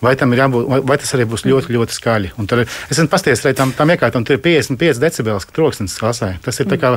[0.00, 2.32] vai, jābūt, vai, vai tas arī būs ļoti, ļoti skaļi.
[2.40, 6.32] Un tad, es esmu pasties arī tam, tam iekārtam, tur ir 55 decibels troksnis klasē.
[6.44, 6.94] Tas ir kā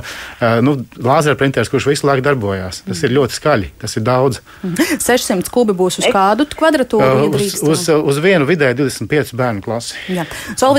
[0.63, 2.85] nu, lāzera printeris, kurš visu laiku darbojās.
[2.87, 4.39] Tas ir ļoti skaļi, tas ir daudz.
[4.63, 7.27] 600 kubi būs uz kādu kvadratūru?
[7.27, 9.99] Uh, uz, uz, uz vienu vidēji 25 bērnu klasi.
[10.15, 10.25] Jā.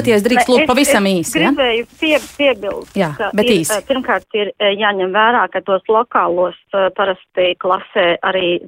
[0.07, 1.33] Solvities drīkst lūk pavisam īsi.
[1.33, 1.89] Es gribēju ja?
[2.01, 3.79] pie, piebilst, Jā, bet ir, īsi.
[3.89, 6.57] Pirmkārt ir jāņem vērā, ka tos lokālos
[6.97, 8.59] parasti klasē arī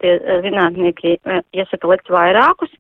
[0.45, 1.19] zinātnieki
[1.55, 2.73] iesaka likt vairākus.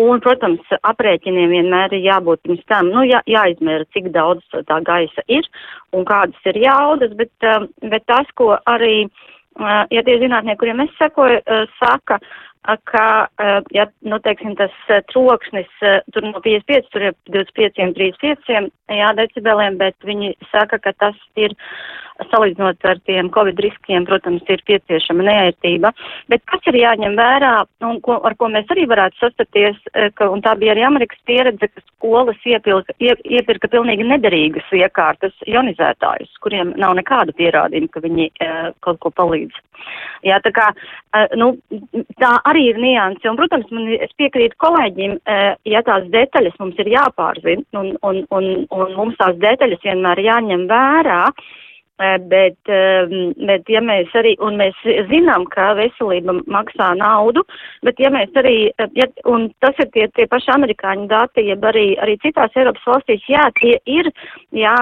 [0.00, 5.22] Un, protams, aprēķiniem vienmēr ir jābūt pirms tam, nu, jā, jāizmēra, cik daudz tā gaisa
[5.30, 5.46] ir
[5.94, 7.30] un kādas ir jaudas, bet,
[7.78, 9.06] bet tas, ko arī,
[9.94, 11.38] ja tie zinātnieki, kuriem es sekoju,
[11.78, 12.18] saka,
[12.64, 13.28] ka,
[13.76, 14.72] ja, nu, teiksim, tas
[15.12, 15.68] troksnis
[16.14, 21.52] tur no 55, tur ir 25, 35 jā, decibeliem, bet viņi saka, ka tas ir
[22.30, 25.90] salīdzinot ar tiem covid riskiem, protams, ir pieciešama neērtība.
[26.32, 27.54] Bet kas ir jāņem vērā
[27.88, 29.80] un ko, ar ko mēs arī varētu sastapties,
[30.18, 35.34] ka, un tā bija arī Amerikas pieredze, ka skolas iepilka, ie, iepirka pilnīgi nederīgas iekārtas
[35.48, 38.50] ionizētājus, kuriem nav nekāda pierādījuma, ka viņi e,
[38.84, 39.56] kaut ko palīdz.
[40.24, 40.68] Jā, tā kā,
[41.16, 41.50] e, nu,
[42.20, 45.40] tā arī ir nianse, un, protams, man, es piekrītu kolēģim, e,
[45.72, 50.68] ja tās detaļas mums ir jāpārzina, un, un, un, un mums tās detaļas vienmēr jāņem
[50.70, 51.20] vērā,
[51.94, 57.44] Bet, bet, ja mēs arī, un mēs zinām, ka veselība maksā naudu,
[57.86, 58.56] bet ja mēs arī,
[58.98, 63.22] ja, un tas ir tie, tie paši amerikāņu dati, jeb arī, arī citās Eiropas valstīs,
[63.30, 64.10] jā, tie ir,
[64.50, 64.74] jā,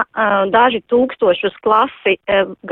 [0.55, 2.17] daži tūkstoši uz klasi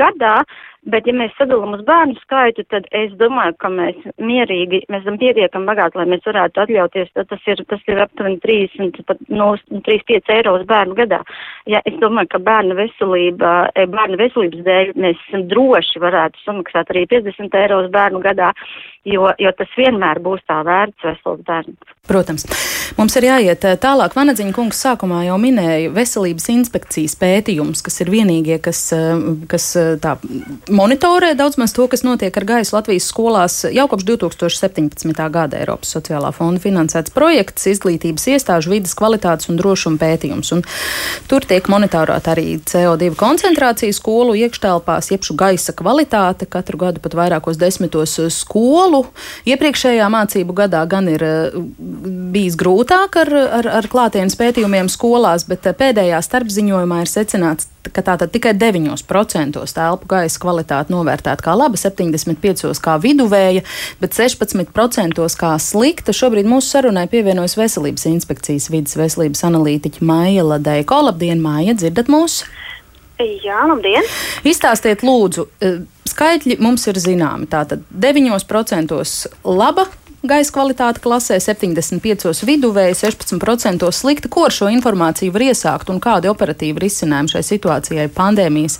[0.02, 0.40] gadā,
[0.82, 5.14] Bet, ja mēs sadalām uz bērnu skaitu, tad es domāju, ka mēs mierīgi, mēs esam
[5.20, 9.52] pietiekami bagāti, lai mēs varētu atļauties, tad tas ir, tas ir aptuveni 30, pat no
[9.70, 11.20] 35 eiro uz bērnu gadā.
[11.70, 17.06] Ja, es domāju, ka bērnu veselība, eh, bērnu veselības dēļ mēs droši varētu samaksāt arī
[17.14, 18.50] 50 eiro uz bērnu gadā,
[19.06, 21.94] jo, jo tas vienmēr būs tā vērts vesels bērns.
[22.10, 22.48] Protams.
[22.98, 24.18] Mums ir jāiet eh, tālāk.
[24.18, 29.14] Vanadziņa kungs sākumā jau minēja veselības inspekcijas pētījums, kas ir vienīgie, kas, eh,
[29.46, 29.70] kas
[30.02, 30.18] tā
[30.72, 35.22] monitorē daudz maz to, kas notiek ar gaisu Latvijas skolās jau kopš 2017.
[35.32, 40.52] gada Eiropas sociālā fonda finansēts projekts izglītības iestāžu vidas kvalitātes un drošuma pētījums.
[40.56, 40.64] Un
[41.30, 47.60] tur tiek monitorēta arī CO2 koncentrācija skolu iekštelpās, iepšu gaisa kvalitāte katru gadu pat vairākos
[47.60, 49.04] desmitos skolu.
[49.48, 51.60] Iepriekšējā mācību gadā gan ir eh,
[52.32, 58.04] bijis grūtāk ar, ar, ar klātienes pētījumiem skolās, bet eh, pēdējā starpziņojumā ir secināts, ka
[58.04, 63.64] tātad tikai 9% telpu gaisa kvalitāte novērtēta kā laba, 75% kā viduvēja,
[64.02, 66.14] bet 16% kā slikta.
[66.14, 71.00] Šobrīd mūsu sarunai pievienojas Veselības inspekcijas vidas veselības analītiķa Maija Ladeiko.
[71.08, 72.42] Labdien, Maija, dzirdat mūs?
[73.22, 74.06] Jā, labdien!
[74.48, 75.72] Izstāstiet, lūdzu, e,
[76.10, 77.46] skaitļi mums ir zināmi.
[77.50, 78.98] Tātad 9%
[79.46, 79.86] laba
[80.26, 84.30] gaisa kvalitāte klasē, 75% viduvēji, 16% slikta.
[84.32, 88.78] Ko ar šo informāciju var iesākt un kādi operatīvi risinājumi šai situācijai pandēmijas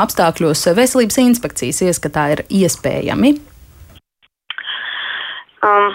[0.00, 3.34] apstākļos veselības inspekcijas ieskatā ir iespējami?
[5.64, 5.94] Um,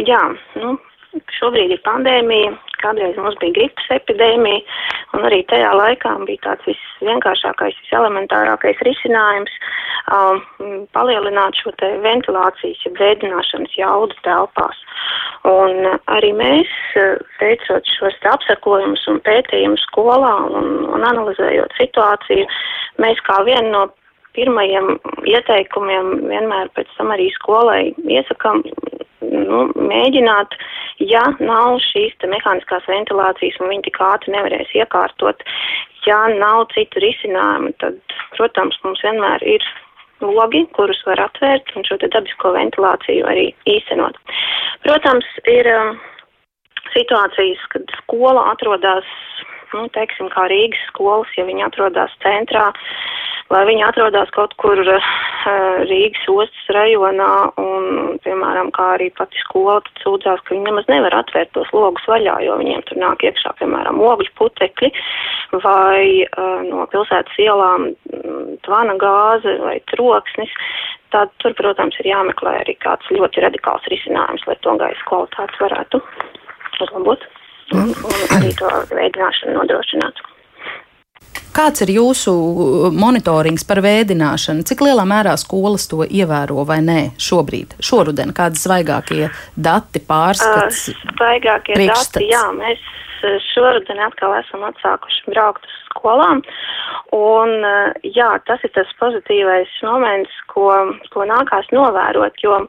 [0.00, 0.20] jā,
[0.62, 0.74] nu,
[1.38, 4.62] šobrīd ir pandēmija, kādreiz mums bija gripas epidēmija,
[5.16, 9.52] un arī tajā laikā bija tāds visvienkāršākais, viselementārākais risinājums
[10.08, 10.42] um,
[10.96, 14.80] palielināt šo te ventilācijas, ja vēdināšanas jaudu telpās.
[15.48, 16.72] Un arī mēs,
[17.40, 22.48] veicot šos apsakojumus un pētījumus skolā un, un analizējot situāciju,
[23.00, 23.86] mēs kā vienu no
[24.36, 24.94] pirmajiem
[25.26, 28.62] ieteikumiem vienmēr pēc tam arī skolai iesakam
[29.20, 30.54] nu, mēģināt,
[31.02, 35.42] ja nav šīs mehāniskās ventilācijas un viņi tik ātri nevarēs iekārtot,
[36.06, 37.98] ja nav citu risinājumu, tad,
[38.36, 39.66] protams, mums vienmēr ir
[40.24, 44.18] logi, kurus var atvērt un šo dabisko ventilāciju arī īstenot.
[44.84, 45.94] Protams, ir um,
[46.94, 49.08] situācijas, kad skola atrodas
[49.76, 52.70] nu, teiksim, kā Rīgas skolas, ja viņi atrodas centrā,
[53.50, 55.08] vai viņi atrodas kaut kur uh,
[55.90, 57.30] Rīgas ostas rajonā,
[57.60, 62.06] un, piemēram, kā arī pati skola, tad sūdzās, ka viņi nemaz nevar atvērt tos logus
[62.10, 64.92] vaļā, jo viņiem tur nāk iekšā, piemēram, ogļu putekļi,
[65.64, 67.90] vai uh, no pilsētas ielām
[68.66, 70.54] tvana gāze vai troksnis.
[71.10, 76.02] Tad tur, protams, ir jāmeklē arī kāds ļoti radikāls risinājums, lai to gaisa kvalitāti varētu
[76.80, 77.26] uzlabot
[77.76, 80.22] un, un arī to veidināšanu nodrošināt.
[81.50, 82.32] Kāds ir jūsu
[82.94, 84.62] monitorings par vēdināšanu?
[84.66, 88.30] Cik lielā mērā skolas to ievēro vai nē šobrīd, šoruden?
[88.36, 89.26] Kādi svaigākie
[89.58, 90.86] dati pārskats?
[90.92, 92.20] Uh, svaigākie priekšstats?
[92.20, 92.86] dati, jā, mēs
[93.50, 96.42] šoruden atkal esam atsākuši braukt uz skolām.
[97.16, 97.66] Un,
[98.06, 100.70] jā, tas ir tas pozitīvais moments, ko,
[101.10, 102.62] ko nākās novērot, jo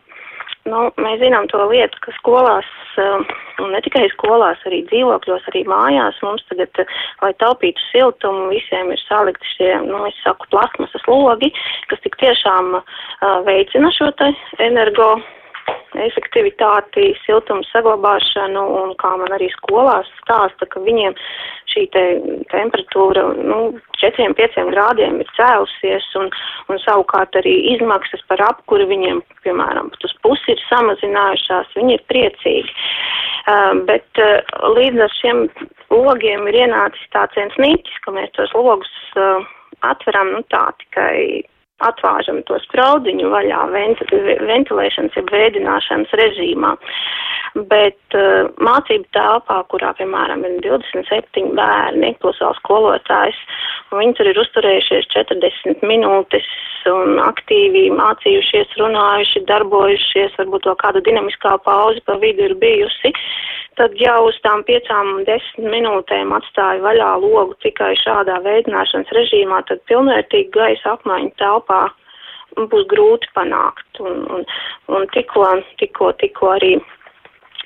[0.69, 2.67] Nu, mēs zinām to lietu, ka skolās,
[3.02, 3.24] um,
[3.63, 6.84] un ne tikai skolās, arī dzīvokļos, arī mājās mums tagad,
[7.24, 11.50] lai taupītu siltumu, visiem ir salikti šie, nu, es saku, plasmasas logi,
[11.89, 12.86] kas tik tiešām uh,
[13.47, 14.30] veicina šo te
[14.62, 15.15] energo
[16.00, 21.15] efektivitāti, siltumu saglabāšanu, un kā man arī skolās stāsta, ka viņiem
[21.71, 22.04] šī te
[22.52, 23.60] temperatūra, nu,
[24.00, 26.32] 4-5 grādiem ir cēlusies, un,
[26.71, 32.06] un savukārt arī izmaksas par apkuri viņiem, piemēram, pat uz pusi ir samazinājušās, viņi ir
[32.12, 32.76] priecīgi.
[33.41, 34.38] Uh, bet uh,
[34.78, 35.47] līdz ar šiem
[35.91, 39.41] logiem ir ienācis tāds viens nīķis, ka mēs tos logus uh,
[39.88, 41.41] atveram, nu tā tikai
[41.87, 46.75] atvāžam to spraudziņu vaļā ventilēšanas, jeb vēdināšanas režīmā.
[47.67, 53.39] Bet uh, mācību telpā, kurā, piemēram, ir 27 bērni plus vēl skolotājs,
[53.91, 56.47] viņi tur ir uzturējušies 40 minūtes
[56.89, 63.11] un aktīvi mācījušies, runājuši, darbojušies, varbūt vēl kāda dinamiskā pauze pa vidu ir bijusi,
[63.79, 69.83] tad jau uz tām piecām, desmit minūtēm atstāja vaļā logu tikai šādā veidināšanas režīmā, tad
[69.91, 71.70] pilnvērtīgi gaisa apmaiņa telpā
[72.71, 74.01] būs grūti panākt.
[74.03, 74.47] Un, un,
[74.91, 75.45] un tikko,
[75.81, 76.75] tikko, tikko arī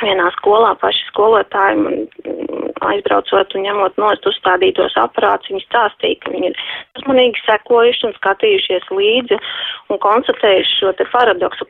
[0.02, 2.02] vienā skolā paši skolotāji man
[2.86, 6.63] aizbraucot un ņemot nost uzstādītos aparātus, viņi stāstīja, ka viņi ir
[7.00, 9.39] uzmanīgi sekojuši un skatījušies līdzi
[9.94, 11.68] un konstatējuši šo te paradoksu,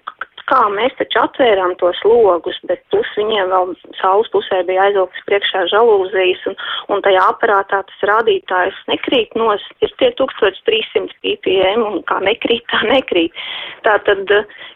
[0.49, 5.63] kā mēs taču atvērām tos logus, bet plus viņiem vēl saules pusē bija aizvilktas priekšā
[5.73, 6.57] žalūzijas, un,
[6.93, 12.83] un tajā aparātā tas rādītājs nekrīt nos, ir tie 1300 ppm, un kā nekrīt, tā
[12.89, 13.45] nekrīt.
[13.87, 14.35] Tā tad,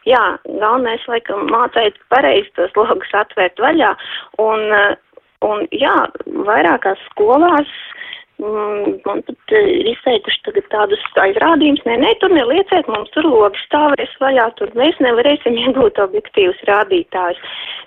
[0.09, 3.93] jā, galvenais, laikam, mācēt pareizi tos logus atvērt vaļā,
[4.41, 4.67] un,
[5.45, 5.95] un jā,
[6.49, 7.77] vairākās skolās
[8.39, 14.13] man pat ir izteikuši tagad tādus aizrādījumus, nē, nē, tur nelieciet, mums tur logi stāvēs
[14.21, 17.41] vaļā, tur mēs nevarēsim iegūt objektīvus rādītājus.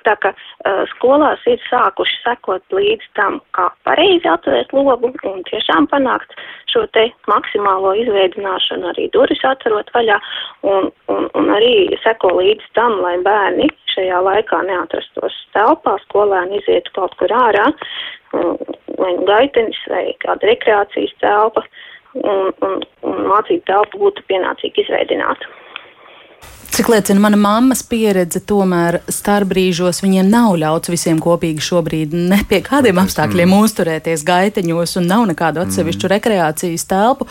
[0.06, 5.86] Tā ka uh, skolās ir sākuši sekot līdz tam, kā pareizi atvērt logu un tiešām
[5.92, 6.34] panākt
[6.72, 10.18] šo te maksimālo izveidināšanu, arī durvis atverot vaļā
[10.66, 16.96] un, un, un arī seko līdz tam, lai bērni šajā laikā neatrastos telpā, skolēni izietu
[16.96, 17.68] kaut kur ārā,
[18.98, 21.64] vai nu gaitenis, vai kāda rekreācijas telpa,
[22.20, 22.78] un, un,
[23.08, 25.50] un mācību telpa būtu pienācīgi izveidināta.
[26.72, 32.62] Cik liecina mana mammas pieredze, tomēr starpbrīžos viņiem nav ļauts visiem kopīgi šobrīd ne pie
[32.64, 33.66] kādiem apstākļiem mm.
[33.66, 36.12] uzturēties gaiteņos un nav nekādu atsevišķu mm.
[36.14, 37.28] rekreācijas telpu.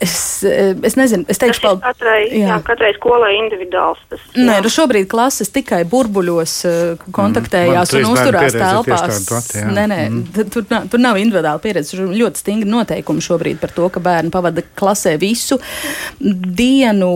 [0.00, 2.48] Es, es nezinu, es teikšu, ka katrai, jā.
[2.48, 4.00] Jā, katrai skolai individuāls.
[4.10, 4.46] Tas, jā.
[4.48, 9.20] Nē, nu šobrīd klases tikai burbuļos uh, kontaktējās mm, un uzturās telpās.
[9.28, 10.50] Pati, nē, nē, mm.
[10.54, 11.94] tur, tur nav individuāla pieredze.
[11.94, 15.60] Tur ļoti stingri noteikumi šobrīd par to, ka bērni pavada klasē visu
[16.18, 17.14] dienu.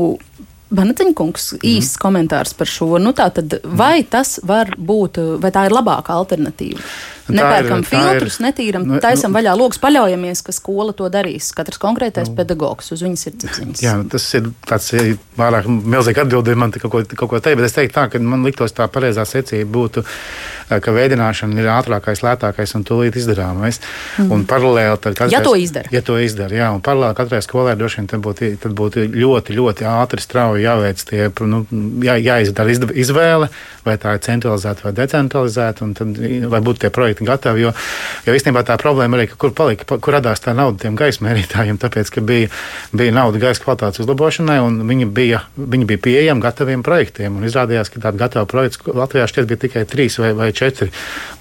[0.68, 2.00] Banateņkungs īsts mm.
[2.02, 2.98] komentārs par šo.
[3.00, 6.84] Nu, tātad, vai tas var būt, vai tā ir labāka alternatīva?
[7.28, 11.50] Nepērkam ir, filtrus, ir, netīram, nu, taisam nu, vaļā logus, paļaujamies, ka skola to darīs.
[11.56, 13.82] Katrs konkrētais nu, pedagogs uz viņas sirdsapziņas.
[13.84, 14.92] Jā, tas ir tāds
[15.38, 18.46] vairāk milzīgi atbildīgi man kaut ko, kaut ko teikt, bet es teiktu tā, ka man
[18.46, 20.04] liktos tā pareizā secība būtu,
[20.68, 23.80] ka veidināšana ir ātrākais, lētākais un tūlīt izdarāmais.
[24.18, 24.32] Mm.
[24.34, 25.92] Un paralēli tad katrais, ja to izdara.
[25.94, 29.56] Ja to izdara, jā, un paralēli katrai skolai droši vien tad būtu, tad būtu ļoti,
[29.56, 31.62] ļoti ātri, strauji jāveic tie, nu,
[32.04, 33.50] jā, jāizdara izvēle,
[33.86, 36.20] vai tā ir centralizēta vai decentralizēta, un tad,
[36.52, 37.62] lai būtu tie projekti projekti gatavi.
[37.62, 37.72] Jo,
[38.26, 42.10] jo īstenībā tā problēma arī, kur, palika, kur radās tā nauda tiem gaisa mērītājiem, tāpēc,
[42.14, 42.48] ka bija,
[42.92, 47.42] bija nauda gaisa kvalitātes uzlabošanai, un viņi bija, viņi bija pieejami gataviem projektiem.
[47.44, 50.90] Izrādījās, ka tādu gatavu projektu Latvijā šķiet bija tikai trīs vai, vai četri,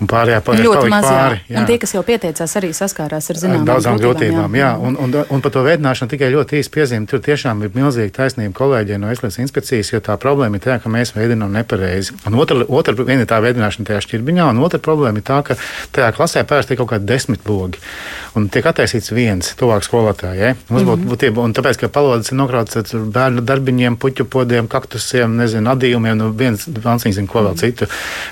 [0.01, 1.07] un pārējā ļoti maz.
[1.07, 1.61] Pāri, jā.
[1.61, 4.57] Un tie, kas jau pieteicās, arī saskārās ar zināmām daudzām grūtībām.
[4.57, 4.67] Jā.
[4.67, 7.07] Jā, un, un, un par to veidināšanu tikai ļoti īsi piezīme.
[7.09, 10.91] Tur tiešām ir milzīga taisnība kolēģiem no Veselības inspekcijas, jo tā problēma ir tā, ka
[10.91, 12.17] mēs veidinām nepareizi.
[12.27, 15.57] Un otra, otra viena ir tā veidināšana tajā šķirbiņā, un otra problēma ir tā, ka
[15.95, 17.79] tajā klasē parasti ir kaut kādi desmit logi.
[18.37, 20.37] Un tiek attaisīts viens tuvāk skolotājai.
[20.37, 20.55] Ja?
[20.69, 21.33] Mums būtu mm -hmm.
[21.35, 26.17] būt, un tāpēc, ka palodas ir nokrauts ar bērnu darbiņiem, puķu podiem, kaktusiem, nezinu, adījumiem,
[26.17, 27.59] nu viens vanciņš zina, ko vēl mm -hmm.
[27.59, 27.85] citu.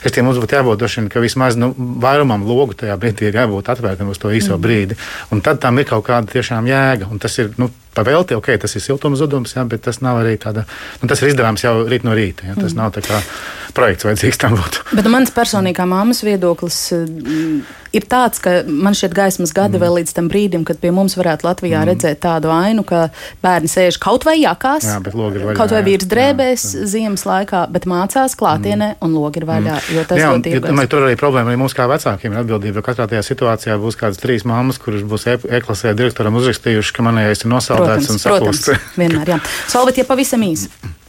[0.04, 3.70] Es tiem mums būtu jābūt došiem, ka vismaz nu, vairumam logu tajā brīdī ir jābūt
[3.70, 4.66] atvērtam uz to īso mm -hmm.
[4.66, 4.96] brīdi.
[5.32, 7.12] Un tad tam ir kaut kāda tiešām jēga.
[7.12, 10.36] Un tas ir, nu, pavēlti, ok, tas ir siltuma zudums, jā, bet tas nav arī
[10.42, 10.66] tāda,
[11.02, 12.50] nu, tas ir izdarāms jau rīt no rīta.
[12.50, 12.82] Jā, tas mm.
[12.82, 13.22] nav tā kā
[13.76, 14.86] projekts vajadzīgs tam būtu.
[14.96, 16.80] Bet mans personīgā māmas viedoklis
[17.96, 19.84] ir tāds, ka man šķiet gaismas gadi mm.
[19.84, 21.90] vēl līdz tam brīdim, kad pie mums varētu Latvijā mm.
[21.92, 23.08] redzēt tādu ainu, ka
[23.44, 26.90] bērni sēž kaut vai jakās, jā, vaļā, kaut vai vīrs drēbēs jā, jā.
[26.96, 29.00] ziemas laikā, bet mācās klātienē mm.
[29.06, 29.78] un logi ir vaļā.
[29.80, 30.18] Mm.
[30.20, 33.08] Jā, un, ja, domāju, tur arī problēma arī mums kā vecākiem ir atbildība, jo katrā
[33.12, 38.12] tajā situācijā būs kādas trīs mammas, kuras būs e-klasē direktoram uzrakstījuši, ka manējais ir nosaldēts
[38.14, 38.76] un sapūsts.
[39.00, 39.42] Vienmēr, jā.
[39.72, 40.72] Solvit, ja pavisam īsi.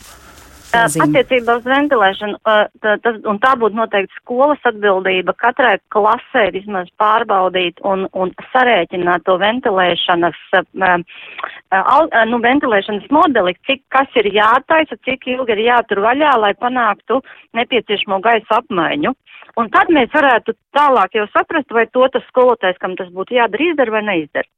[0.84, 7.80] Attiecībā uz ventilēšanu, tā, tas, un tā būtu noteikti skolas atbildība katrai klasē vismaz pārbaudīt
[7.86, 10.40] un, un sarēķināt to ventilēšanas,
[10.76, 17.22] nu, ventilēšanas modeli, cik kas ir jātaisa, cik ilgi ir jātur vaļā, lai panāktu
[17.58, 19.14] nepieciešamo gaisa apmaiņu.
[19.56, 23.70] Un tad mēs varētu tālāk jau saprast, vai to tas skolotājs, kam tas būtu jādara,
[23.70, 24.48] izdara vai neizdara.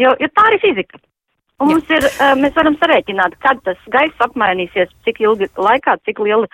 [0.00, 1.00] Jo, jo tā ir fizika.
[1.60, 2.06] Un mums ir,
[2.40, 6.48] mēs varam sarēķināt, kad tas gaiss apmainīsies, cik ilgi laikā, cik, liela,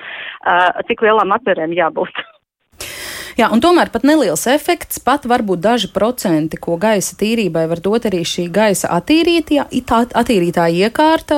[0.90, 2.24] cik lielām atverēm jābūt.
[3.38, 8.08] Jā, un tomēr pat neliels efekts, pat varbūt daži procenti, ko gaisa tīrībai var dot
[8.08, 9.68] arī šī gaisa attīrītā,
[10.18, 11.36] attīrītā iekārta,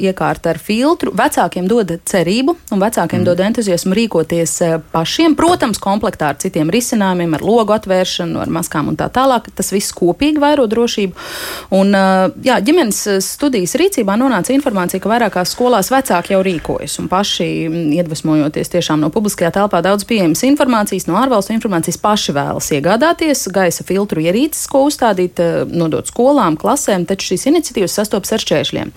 [0.00, 1.12] iekārta ar filtru.
[1.12, 3.26] Vecākiem dod cerību un vecākiem mm.
[3.28, 8.88] dod entuziasmu rīkoties eh, pašiem, protams, komplektā ar citiem risinājumiem, ar logu atvēršanu, ar maskām
[8.88, 9.52] un tā tālāk.
[9.52, 11.28] Tas viss kopīgi vairo drošību.
[11.76, 17.12] Un, eh, jā, ģimenes studijas rīcībā nonāca informācija, ka vairākās skolās vecāki jau rīkojas un
[17.12, 22.32] paši mm, iedvesmojoties tiešām no publiskajā telpā daudz pieejamas informācijas no ārvalstu ārvalstu informācijas paši
[22.36, 28.32] vēlas iegādāties gaisa filtru ierīces, ko uzstādīt, eh, nodot skolām, klasēm, taču šīs iniciatīvas sastopas
[28.32, 28.92] ar šķēršļiem.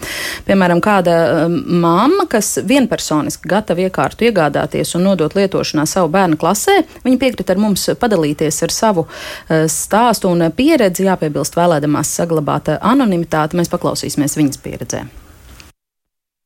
[0.45, 6.83] Piemēram, kāda eh, mamma, kas vienpersoniski gatava iekārtu iegādāties un nodot lietošanā savu bērnu klasē,
[7.03, 9.07] viņa piekrita ar mums padalīties ar savu
[9.49, 13.57] eh, stāstu un pieredzi, jāpiebilst vēlēdamās saglabāt anonimitāti.
[13.57, 15.24] Mēs paklausīsimies viņas pieredzē.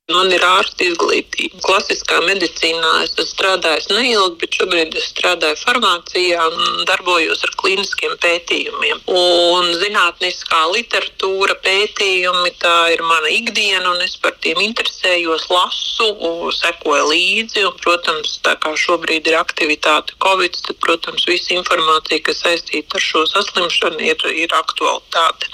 [0.10, 1.60] Man ir ārsta izglītība.
[1.62, 8.16] Klasiskā medicīnā es esmu strādājis neilgi, bet šobrīd es strādāju farmācijā un darbojos ar klīniskiem
[8.24, 9.04] pētījumiem.
[9.06, 16.10] Un zinātniskā literatūra pētījumi tā ir mana ikdiena, un es par tiem interesējos, lasu,
[16.58, 17.68] sekoju līdzi.
[17.70, 23.06] Un, protams, tā kā šobrīd ir aktivitāte Covid, tad, protams, visa informācija, kas saistīta ar
[23.12, 25.54] šo saslimšanu, ir, ir aktualitāte.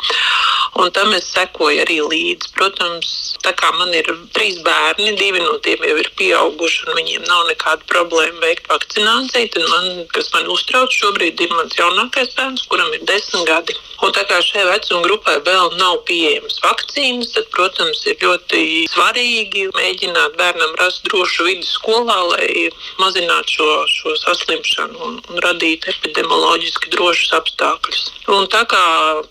[0.79, 2.51] Un tam es sekoju arī līdzi.
[2.55, 3.11] Protams,
[3.43, 7.45] tā kā man ir trīs bērni, divi no tiem jau ir pieauguši un viņiem nav
[7.49, 12.93] nekāda problēma veikt vakcināciju, tad man, kas man uztrauc šobrīd, ir mans jaunākais bērns, kuram
[12.93, 13.75] ir desmit gadi.
[14.05, 19.65] Un tā kā šai vecuma grupai vēl nav pieejamas vakcīnas, tad, protams, ir ļoti svarīgi
[19.75, 22.69] mēģināt bērnam rast drošu vidi skolā, lai
[23.01, 28.07] mazinātu šo, šo saslimšanu un, un radītu epidemioloģiski drošus apstākļus.
[28.35, 28.85] Un tā kā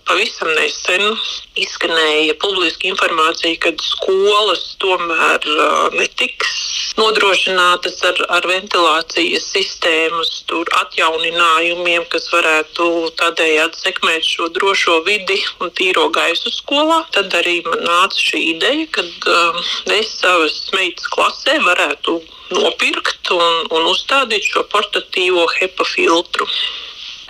[0.09, 1.13] pavisam nesen
[1.59, 5.45] izskanēja publiska informācija, ka skolas tomēr
[5.95, 6.53] netiks
[6.99, 10.31] nodrošinātas ar, ar ventilācijas sistēmas
[10.81, 12.87] atjauninājumiem, kas varētu
[13.19, 17.01] tādējādi sekmēt šo drošo vidi un tīro gaisu skolā.
[17.15, 22.19] Tad arī man nāca šī ideja, ka uh, es savas meitas klasē varētu
[22.55, 26.47] nopirkt un, un uzstādīt šo portatīvo HEPA filtru.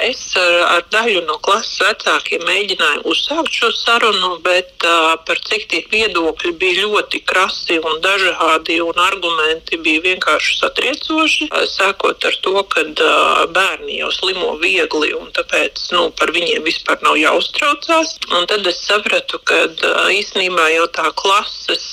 [0.04, 5.70] Es ar, ar daļu no klases vecākiem mēģināju uzsākt šo sarunu, bet uh, par cik
[5.72, 11.48] tie viedokļi bija ļoti krasi un dažādi, un argumenti bija vienkārši satriecoši.
[11.48, 16.68] Uh, sākot ar to, ka uh, bērni jau slimo viegli, un tāpēc nu, par viņiem
[16.68, 18.18] vispār nav jāuztraucās.
[18.36, 21.88] Un tad es sapratu, ka uh, īstenībā jau tā klases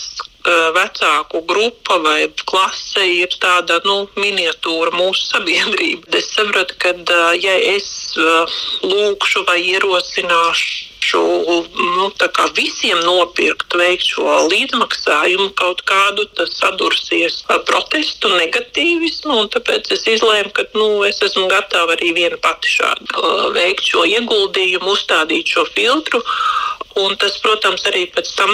[0.76, 6.08] vecāku grupa vai klase ir tāda nu, miniatūra mūsu sabiedrība.
[6.18, 6.94] Es saprotu, ka
[7.38, 7.90] ja es
[8.82, 12.12] lūkšu vai ierosināšu nu,
[12.54, 19.48] visiem nopirkt, veikt šo līdzmaksājumu, kaut kādu sadursies protestu, negatīvismu.
[19.52, 23.08] Tāpēc es izlēmu, ka nu, es esmu gatava arī viena pati šādi
[23.56, 26.22] veikt šo ieguldījumu, uzstādīt šo filtru.
[27.00, 28.50] Un tas, protams, arī pēc tam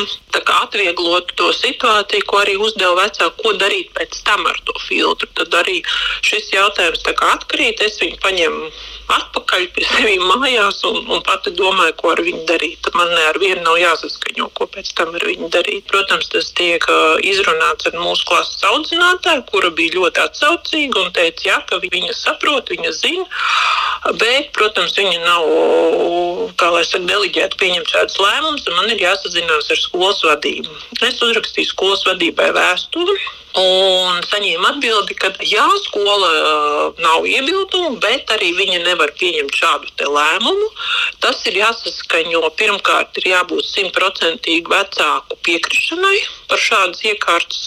[0.63, 5.29] atvieglotu to situāciju, ko arī uzdeva vecāki, ko darīt pēc tam ar to filtru.
[5.35, 5.81] Tad arī
[6.27, 7.83] šis jautājums atkrīt.
[7.83, 8.71] Es viņu paņemu
[9.09, 12.91] atpakaļ pie sevis mājās un, un pati domāju, ko ar viņu darīt.
[12.95, 15.87] Man ne ar vienu nav jāsaskaņo, ko pēc tam ar viņu darīt.
[15.91, 16.85] Protams, tas tiek
[17.27, 22.71] izrunāts ar mūsu klases audzinātāju, kura bija ļoti atsaucīga un teica, jā, ka viņa saprot,
[22.75, 23.27] viņa zina.
[24.21, 25.49] Bet, protams, viņi nav,
[26.61, 30.79] kā lai saka, deliģēti pieņemt šādus lēmumus, un man ir jāsazinās ar skolas vadību.
[31.09, 33.19] Es uzrakstīju skolas vadībai vēstuli
[33.59, 40.11] Un saņēma atbildi, ka jā, skola uh, nav iebildumu, bet arī viņa nevar pieņemt šādu
[40.15, 40.69] lēmumu.
[41.25, 42.45] Tas ir jāsaskaņo.
[42.59, 46.21] Pirmkārt, ir jābūt simtprocentīgi vecāku piekrišanai
[46.51, 47.65] par šādas iekārtas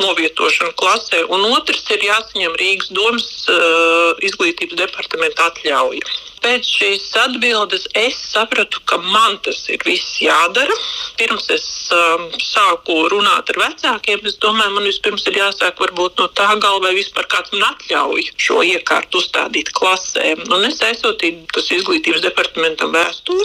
[0.00, 6.16] novietošanu klasē, un otrs ir jāsaņem Rīgas domas uh, izglītības departamenta atļauja.
[6.40, 10.76] Pēc šīs atbildes es sapratu, ka man tas ir viss jādara.
[11.20, 16.30] Pirms es um, sāku runāt ar vecākiem, es domāju, man vispirms ir jāsāk varbūt no
[16.32, 20.32] tā gala, vai vispār kāds man atļauj šo iekārtu uzstādīt klasē.
[20.48, 23.44] Un es aizsūtīju tas izglītības departamentam vēstuli.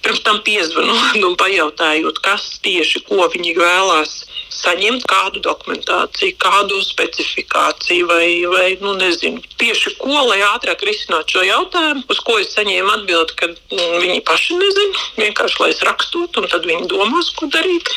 [0.00, 4.22] Pirms tam piezvanot un pajautājot, kas tieši ko viņi vēlās
[4.58, 11.44] saņemt kādu dokumentāciju, kādu specifikāciju vai, vai nu, nezinu, tieši ko, lai ātrāk risinātu šo
[11.46, 16.40] jautājumu, uz ko es saņēmu atbildi, ka mm, viņi paši nezina, vienkārši lai es rakstot,
[16.40, 17.94] un tad viņi domās, ko darīt.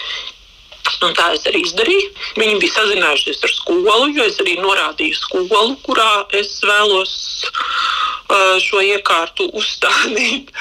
[1.02, 2.10] Un tā es arī izdarīju.
[2.38, 7.14] Viņi bija sazinājušies ar skolu, jo es arī norādīju skolu, kurā es vēlos
[7.48, 10.52] uh, šo iekārtu uzstādīt.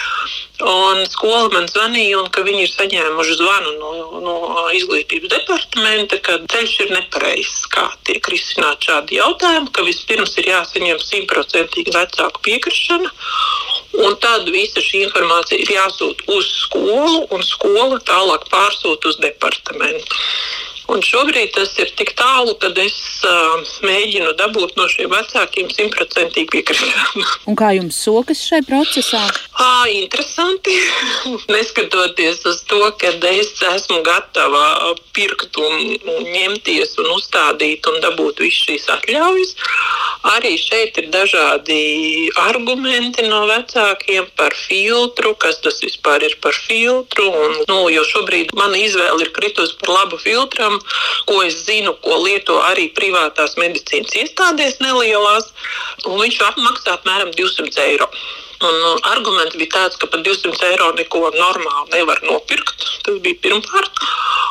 [0.61, 3.93] Un skola man zvanīja, un ka viņi ir saņēmuši zvanu no,
[4.25, 10.51] no izglītības departamenta, ka ceļš ir nepareizs, kā tiek risināts šādi jautājumi, ka vispirms ir
[10.53, 13.13] jāsaņem simtprocentīgi vecāku piekrišana.
[13.99, 20.21] Un tad visa šī informācija ir jāsūta uz skolu, un skola tālāk pārsūta uz departamentu.
[20.91, 22.97] Un šobrīd tas ir tik tālu, ka es
[23.29, 27.27] uh, mēģinu dabūt no šiem vecākiem simtprocentīgi piekrišanu.
[27.51, 29.21] Un kā jums sokas šajā procesā?
[29.55, 30.75] À, interesanti.
[31.55, 38.43] Neskatoties uz to, ka es esmu gatava pirkt un, un ņemties un uzstādīt un dabūt
[38.43, 39.55] visu šīs atļaujas,
[40.35, 41.81] arī šeit ir dažādi
[42.49, 47.31] argumenti no vecākiem par filtru, kas tas vispār ir par filtru.
[47.31, 50.80] Un, nu, jo šobrīd mana izvēle ir kritusi par labu filtram
[51.29, 55.51] ko es zinu, ko lieto arī privātās medicīnas iestādēs nelielās,
[56.07, 58.11] un viņš apmaksā apmēram 200 eiro.
[58.61, 62.85] Un uh, arguments bija tāds, ka par 200 eiro neko normāli nevar nopirkt.
[63.07, 64.03] Tas bija pirmkārt.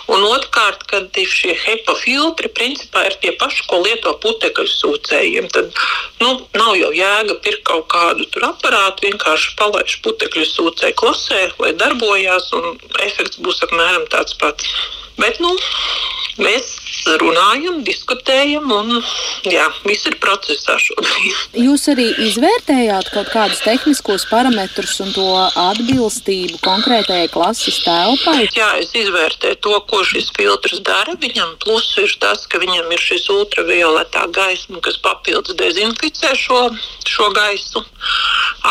[0.10, 5.50] Un otrkārt, ka šie HEPA filtri principā ir tie paši, ko lieto putekļu sūcējiem.
[5.54, 5.70] Tad
[6.24, 12.50] nu, nav jau jēga pirkt kaut kādu aparātu, vienkārši palaiž putekļu sūcēju klasē, lai darbojās,
[12.58, 14.74] un efekts būs apmēram tāds pats.
[15.20, 15.52] Bet, nu,
[16.40, 16.76] mēs
[17.20, 19.00] runājam, diskutējam, un
[19.48, 21.60] jā, viss ir procesā šobrīd.
[21.60, 25.28] Jūs arī izvērtējāt kaut kādus tehniskos parametrus un to
[25.64, 28.48] atbilstību konkrētajai klases telpai?
[28.56, 31.16] Jā, es izvērtēju to, ko šis filtrs dara.
[31.20, 36.62] Viņam pluss ir tas, ka viņam ir šis ultravioletā gaisma, kas papildus dezinficē šo,
[37.08, 37.86] šo gaisu.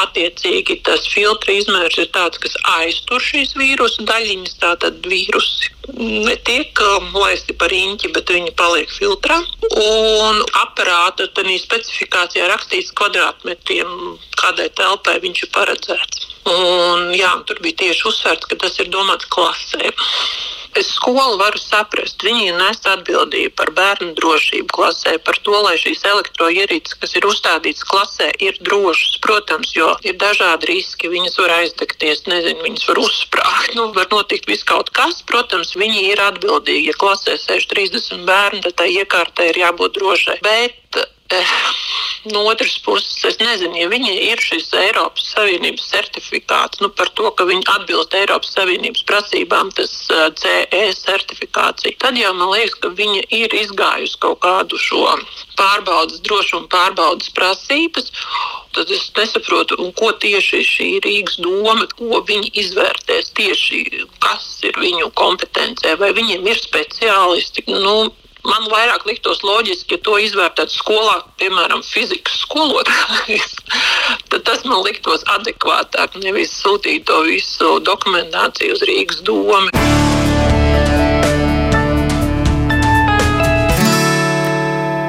[0.05, 6.80] Attiecīgi tas filtra izmērs ir tāds, kas aiztur šīs vīrusu daļiņas, tātad vīrusi netiek
[7.14, 9.39] laisti par īņķi, bet viņi paliek filtrā.
[9.78, 16.26] Un aparāta specifikācijā rakstīts kvadrātmetriem, kādai telpai viņš ir paredzēts.
[16.49, 19.93] Un, jā, tur bija tieši uzsvērts, ka tas ir domāts klasē.
[20.76, 22.22] Es skolu varu saprast.
[22.24, 27.86] Viņi nes atbildību par bērnu drošību klasē, par to, lai šīs elektroierīces, kas ir uzstādītas
[27.88, 29.16] klasē, ir drošas.
[29.24, 31.10] Protams, jo ir dažādi riski.
[31.12, 35.22] Viņas var aizdegties, nezinu, viņas var uzsprāgt, nu, var notikt viss kaut kas.
[35.28, 36.90] Protams, viņi ir atbildīgi.
[36.92, 40.38] Ja klasē sēž 30 bērni, tad tai iekārtai ir jābūt drošai.
[40.44, 41.00] Bet
[42.24, 47.31] no otras puses, es nezinu, ja viņi ir šis Eiropas Savienības certifikāts nu, par to,
[47.37, 52.93] ka viņi atbilst Eiropas Savienības prasībām, tas uh, CE certifikācija, tad jau man liekas, ka
[52.99, 55.05] viņa ir izgājusi kaut kādu šo
[55.59, 58.12] pārbaudas, drošuma pārbaudas prasības.
[58.76, 63.83] Tad es nesaprotu, ko tieši šī Rīgas doma, ko viņi izvērtēs tieši,
[64.22, 67.64] kas ir viņu kompetencē, vai viņiem ir speciālisti.
[67.72, 68.12] Nu,
[68.49, 73.55] man vairāk liktos loģiski, ja to izvērtētu skolā, piemēram, fizikas skolotājs.
[74.32, 81.07] Tad tas man liktos adekvātāk, nevis sūtīt to visu dokumentāciju uz Rīgas domu.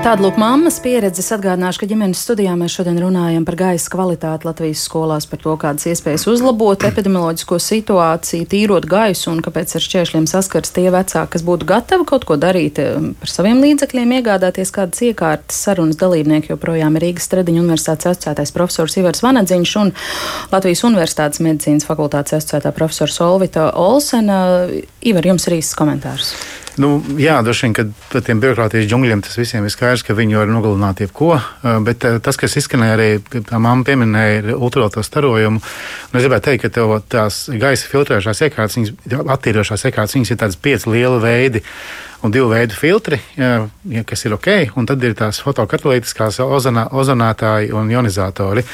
[0.10, 1.22] Tāda lūk, mammas pieredze.
[1.36, 5.86] Atgādināšu, ka ģimenes studijā mēs šodien runājam par gaisa kvalitāti Latvijas skolās, par to, kādas
[5.92, 11.68] iespējas uzlabot epidemioloģisko situāciju, tīrot gaisu un kāpēc ar šķēršļiem saskars tie vecāki, kas būtu
[11.70, 15.60] gatavi kaut ko darīt um, par saviem līdzekļiem, iegādāties kādas iekārtas.
[15.68, 19.94] Sarunas dalībnieki joprojām ir Rīgas Stradiņa universitātes asociētais profesors Ivars Vanadziņš un
[20.50, 24.40] Latvijas Universitātes medicīnas fakultātes asociētā profesors Olvita Olsena.
[25.06, 26.34] Ivar, jums ir īsts komentārs.
[26.78, 30.38] Nu, jā, droši vien, ka par tiem birokrātijas džungļiem tas visiem ir skaidrs, ka viņi
[30.40, 31.32] var nogalināt jebko.
[31.86, 33.08] Bet tas, kas izskanēja arī,
[33.50, 35.64] tā mamma pieminēja, ir ultravioleto starojumu.
[36.12, 40.42] Un es gribētu teikt, ka tev tās gaisa filtrēšanās iekārtas, viņas, attīrošās iekārtas, viņas ir
[40.44, 41.64] tādas pieci lieli veidi
[42.24, 47.72] un divu veidu filtri, ja, kas ir ok, un tad ir tās fotokatalītiskās ozonā, ozonētāji
[47.76, 48.66] un ionizatori.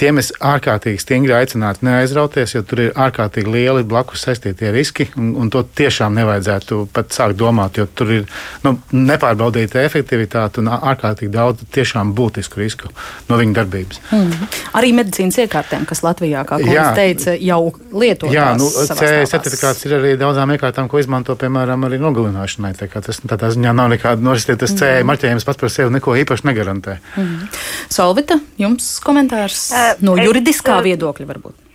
[0.00, 5.34] Tiem es ārkārtīgi stingri aicinātu neaizrauties, jo tur ir ārkārtīgi lieli blakus saistītie riski, un,
[5.42, 8.26] un to tiešām nevajadzētu pat sākt domāt, jo tur ir
[8.64, 12.90] nu, nepārbaudīta efektivitāte un ārkārtīgi daudz tiešām būtisku risku
[13.28, 14.00] no viņa darbības.
[14.14, 14.48] Mm.
[14.80, 17.60] Arī medicīnas iekārtēm, kas Latvijā, kā kolēģis teica, jau
[17.92, 18.34] lietotas.
[18.34, 22.74] Jā, nu, C certifikāts ir arī daudzām iekārtām, ko izmanto, piemēram, arī nogalināšanai.
[22.80, 24.64] Tas tādā ziņā nav nekāda noristīta.
[24.64, 27.00] Tas C marķējums pats par sevi neko īpaši negarantē.
[27.16, 27.48] Mm.
[27.92, 31.69] Solvita, jums komentārs uh, no juridiskā es, viedokļa varbūt?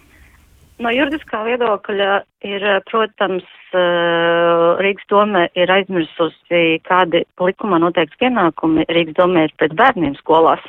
[0.84, 3.45] No juridiskā viedokļa ir, protams,
[4.84, 10.63] Rīgas doma ir aizmirsusi, kādi likumā noteikti pienākumi Rīgas doma ir pret bērniem skolās.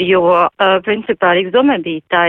[0.00, 2.20] Jo, uh, principā, Rīgas doma bija tā,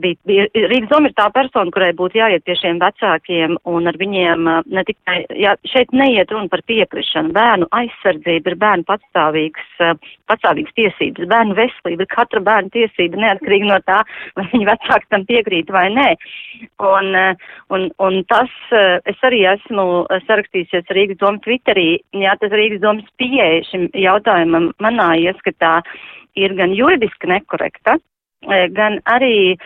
[0.00, 4.46] bija, Rīgas doma ir tā persona, kurai būtu jāiet pie šiem vecākiem un ar viņiem
[4.48, 10.14] uh, ne tikai, jā, šeit neiet runa par piekrišanu, bērnu aizsardzība ir bērnu patstāvīgas, uh,
[10.32, 13.98] patstāvīgas tiesības, bērnu veselība ir katra bērna tiesība neatkarīgi no tā,
[14.40, 16.06] vai viņi vecāki tam piekrīt vai nē.
[16.88, 22.56] Un, uh, un, un tas, uh, es arī esmu sarakstījusies Rīgas doma Twitterī, jā, tas
[22.56, 25.82] Rīgas domas pieeja šim jautājumam manā ieskatā
[26.38, 27.96] ir gan juridiski nekorekta,
[28.46, 29.56] e, gan arī,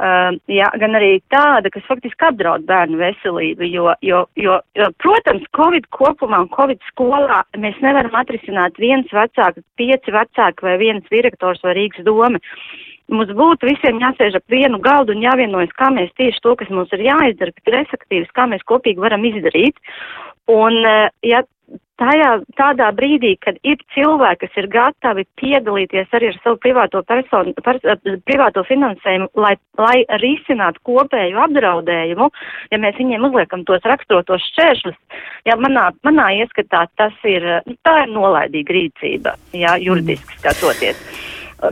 [0.00, 5.44] uh, jā, gan arī tāda, kas faktiski apdraud bērnu veselību, jo, jo, jo, jo, protams,
[5.56, 11.60] Covid kopumā un Covid skolā mēs nevaram atrisināt viens vecāks, pieci vecāki vai viens direktors
[11.64, 12.40] vai Rīgas doma.
[13.10, 16.92] Mums būtu visiem jāsēž ap vienu galdu un jāvienojas, kā mēs tieši to, kas mums
[16.94, 19.80] ir jāizdara, bet ir efektīvs, kā mēs kopīgi varam izdarīt.
[20.50, 20.78] Un,
[21.26, 21.42] ja
[22.00, 27.54] tajā, tādā brīdī, kad ir cilvēki, kas ir gatavi piedalīties arī ar savu privāto personu,
[27.64, 27.80] par,
[28.28, 32.30] privāto finansējumu, lai, lai risinātu kopēju apdraudējumu,
[32.72, 35.00] ja mēs viņiem uzliekam tos raksturotos šķēršļus,
[35.50, 37.46] ja manā, manā ieskatā tas ir,
[37.86, 41.04] tā ir nolaidīga rīcība, jā, juridiski skatoties.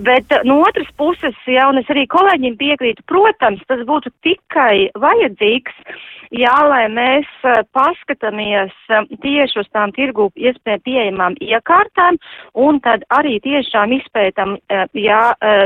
[0.05, 5.77] Bet no otras puses, jā, un es arī kolēģiem piekrītu, protams, tas būtu tikai vajadzīgs,
[6.37, 12.19] jā, lai mēs uh, paskatāmies uh, tieši uz tām tirgu iespēju pieejamām iekārtām
[12.61, 14.57] un tad arī tiešām izpētam,
[14.97, 15.21] jā,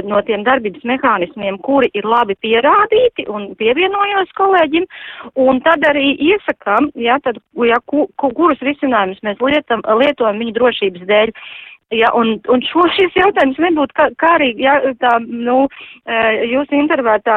[0.06, 4.86] no tiem darbības mehānismiem, kuri ir labi pierādīti un pievienojos kolēģim,
[5.42, 11.06] un tad arī iesakām, jā, tad, jā, ku, kurus risinājumus mēs lietam, lietojam viņu drošības
[11.10, 11.36] dēļ.
[11.92, 15.66] Ja, un, un šo šis jautājums nebūtu kā, kā arī, ja, tā, nu,
[16.48, 17.36] jūsu intervētā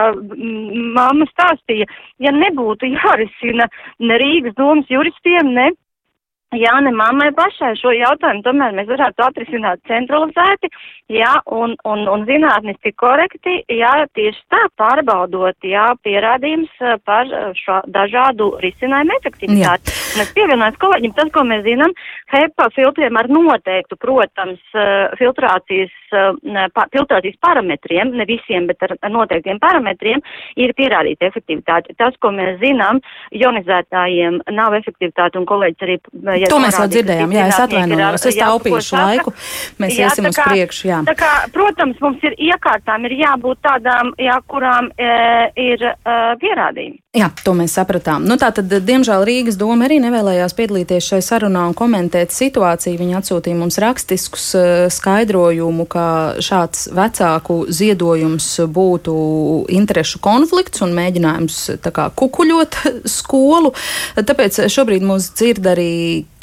[0.95, 1.87] mamma stāstīja,
[2.23, 3.67] ja nebūtu jārisina
[3.99, 5.71] ne Rīgas domas juristiem, ne
[6.53, 10.69] Jā, ne mammai pašai šo jautājumu tomēr mēs varētu atrisināt centralizēti,
[11.11, 17.49] jā, un, un, un zinātniski korekti, jā, tieši tā pārbaudot, jā, pierādījums eh, par eh,
[17.59, 19.95] šo dažādu risinājumu efektivitāti.
[20.13, 21.97] Un es pievienojos kolēģim, tas, ko mēs zinām,
[22.31, 25.97] HEPA filtriem ar noteiktu, protams, eh, filtrācijas,
[26.93, 30.23] filtrācijas parametriem, ne visiem, bet ar noteiktiem parametriem,
[30.59, 31.95] ir pierādīta efektivitāte.
[31.99, 33.01] Tas, ko mēs zinām,
[33.35, 35.97] ionizētājiem nav efektivitāte, un kolēģis arī
[36.41, 39.35] ja to mēs jau dzirdējām, jā, es atvainojos, es taupīšu laiku,
[39.81, 41.01] mēs jā, iesim uz kā, priekšu, jā.
[41.09, 45.09] Tā kā, protams, mums ir iekārtām, ir jābūt tādām, jā, kurām e,
[45.67, 45.95] ir e,
[46.41, 46.99] pierādījumi.
[47.15, 48.25] Jā, to mēs sapratām.
[48.27, 52.99] Nu, tā tad, diemžēl, Rīgas doma arī nevēlējās piedalīties šai sarunā un komentēt situāciju.
[52.99, 56.07] Viņi atsūtīja mums rakstiskus uh, skaidrojumu, ka
[56.43, 59.15] šāds vecāku ziedojums būtu
[59.71, 62.81] interešu konflikts un mēģinājums kā, kukuļot
[63.17, 63.71] skolu.
[64.19, 65.93] Tāpēc šobrīd mūs dzird arī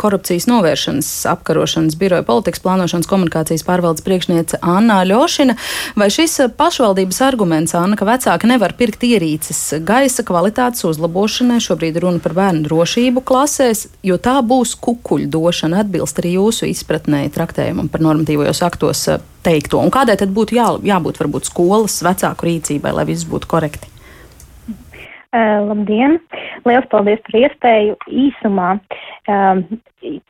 [0.00, 5.58] korupcijas novēršanas apkarošanas biroja politikas plānošanas komunikācijas pārvaldes priekšniece Anna Ļošina.
[6.00, 11.60] Vai šis pašvaldības arguments, Anna, ka vecāki nevar pirkt ierīces gaisa kvalitātes, kvalitātes uzlabošanai.
[11.60, 17.28] Šobrīd runa par bērnu drošību klasēs, jo tā būs kukuļu došana, atbilst arī jūsu izpratnē
[17.34, 19.80] traktējumam par normatīvajos aktos eh, teikto.
[19.82, 23.90] Un kādai tad būtu jā, jābūt varbūt skolas vecāku rīcībai, lai viss būtu korekti?
[25.32, 26.20] Uh, labdien!
[26.68, 27.96] Lielas paldies par iespēju
[28.26, 29.62] īsumā um,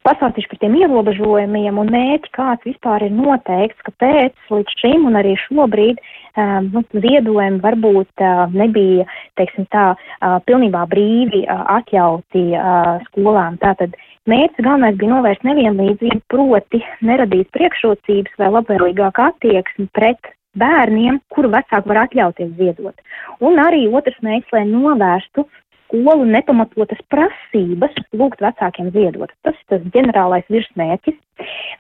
[0.07, 5.35] pastāstīšu par tiem ierobežojumiem un mērķi, kāds vispār ir noteikts, kāpēc līdz šim un arī
[5.47, 9.07] šobrīd um, nu, ziedojumi varbūt uh, nebija,
[9.41, 13.59] teiksim tā, uh, pilnībā brīvi uh, atļauti uh, skolām.
[13.63, 13.97] Tātad
[14.31, 21.89] mērķis galvenais bija novērst nevienlīdzību, proti neradīt priekšrocības vai labvēlīgāku attieksmi pret bērniem, kuru vecāki
[21.89, 22.97] var atļauties ziedot.
[23.41, 25.47] Un arī otrs mērķis, lai novērstu
[25.93, 29.33] skolu nepamatotas prasības lūgt vecākiem ziedot.
[29.45, 31.19] Tas ir tas ģenerālais virsmērķis.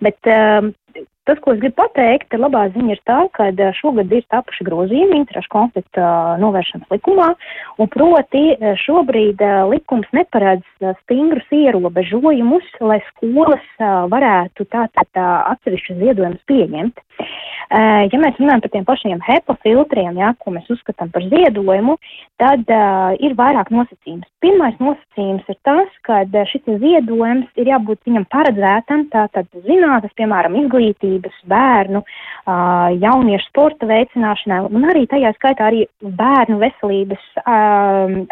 [0.05, 0.73] Bet um,
[1.23, 5.21] Tas, ko es gribu pateikt, labā ziņa ir tā, ka eh, šogad ir tapuši grozījumi
[5.21, 7.29] interešu konflikta eh, novēršanas likumā,
[7.79, 10.67] un proti eh, šobrīd likums neparedz
[11.05, 16.99] stingrus ierobežojumus, lai skolas varētu tātad atsevišķus ziedojumus pieņemt.
[17.73, 21.95] Ja mēs runājam par tiem pašiem HEPA filtriem, jā, ko mēs uzskatām par ziedojumu,
[22.43, 24.29] tad uh, ir vairāk nosacījums.
[24.45, 26.21] Pirmais nosacījums ir tas, ka
[26.51, 30.59] šis ziedojums ir jābūt viņam paredzētam, tātad zinātnes, piemēram,
[31.13, 32.03] izglītības, bērnu,
[33.03, 37.23] jauniešu sporta veicināšanai un arī tajā skaitā arī bērnu veselības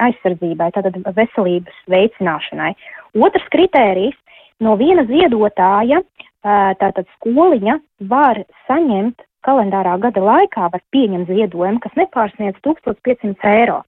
[0.01, 2.75] aizsardzībai, tātad veselības veicināšanai.
[3.21, 4.17] Otrs kritērijs
[4.61, 6.03] no viena ziedotāja
[6.43, 7.79] tātad skoliņa
[8.09, 13.83] var saņemt kalendārā gada laikā var pieņemt ziedojumu, kas nepārsniedz 1500 eiro.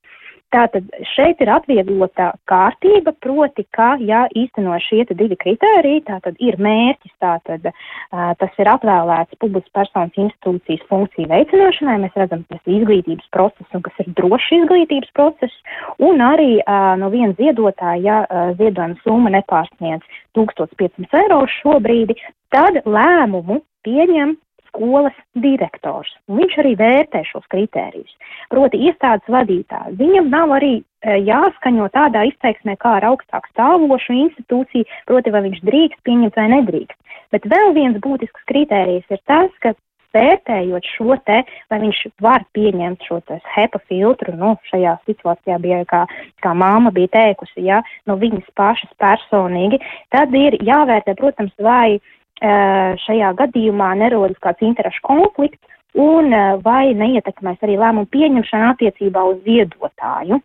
[0.52, 7.14] Tātad šeit ir atvieglota kārtība, proti, ka, ja īsteno šie divi kritēriji, tātad ir mērķis,
[7.22, 7.70] tātad
[8.12, 13.84] tas ir atvēlēts publiskas personas institūcijas funkciju veicināšanai, mēs redzam, tas ir izglītības process un
[13.86, 15.56] kas ir drošs izglītības process,
[16.04, 16.52] un arī
[17.00, 20.04] no viena ziedotāja, ja ziedojuma summa nepārsniedz
[20.36, 22.12] 1500 eiro šobrīd,
[22.52, 24.36] tad lēmumu pieņem
[24.72, 26.08] skolas direktors.
[26.32, 28.16] Viņš arī vērtē šos kritērijus.
[28.52, 29.98] Proti, iestādes vadītājs.
[30.00, 35.62] Viņam nav arī e, jāskaņo tādā izteiksmē kā ar augstāk stāvošu institūciju, proti, vai viņš
[35.68, 36.98] drīkst pieņemt vai nedrīkst.
[37.32, 39.76] Bet vēl viens būtisks kritērijs ir tas, ka
[40.12, 41.38] vērtējot šo te,
[41.72, 46.02] vai viņš var pieņemt šo te HEPA filtru, nu, šajā situācijā bija, kā,
[46.44, 49.80] kā māma bija teikusi, ja, no viņas pašas personīgi,
[50.12, 52.00] tad ir jāvērtē, protams, vai
[52.42, 55.62] šajā gadījumā nerodas kāds interešu konflikts
[55.98, 56.32] un
[56.64, 60.40] vai neietekmēs arī lēmumu pieņemšanu attiecībā uz ziedotāju.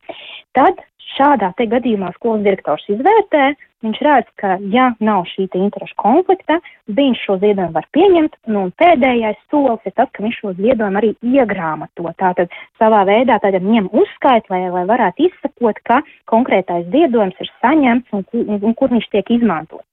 [0.57, 0.81] Tad
[1.15, 3.53] šādā te gadījumā skolas direktors izvērtē,
[3.86, 8.71] viņš redz, ka ja nav šī interešu konflikta, viņš šo ziedojumu var pieņemt, nu, un
[8.80, 12.07] pēdējais solis ir tas, ka viņš šo ziedojumu arī iegrāmato.
[12.17, 18.17] Tātad savā veidā tātad ņem uzskait, lai, lai varētu izsakot, ka konkrētais ziedojums ir saņemts
[18.17, 19.86] un, un, un kur viņš tiek izmantots.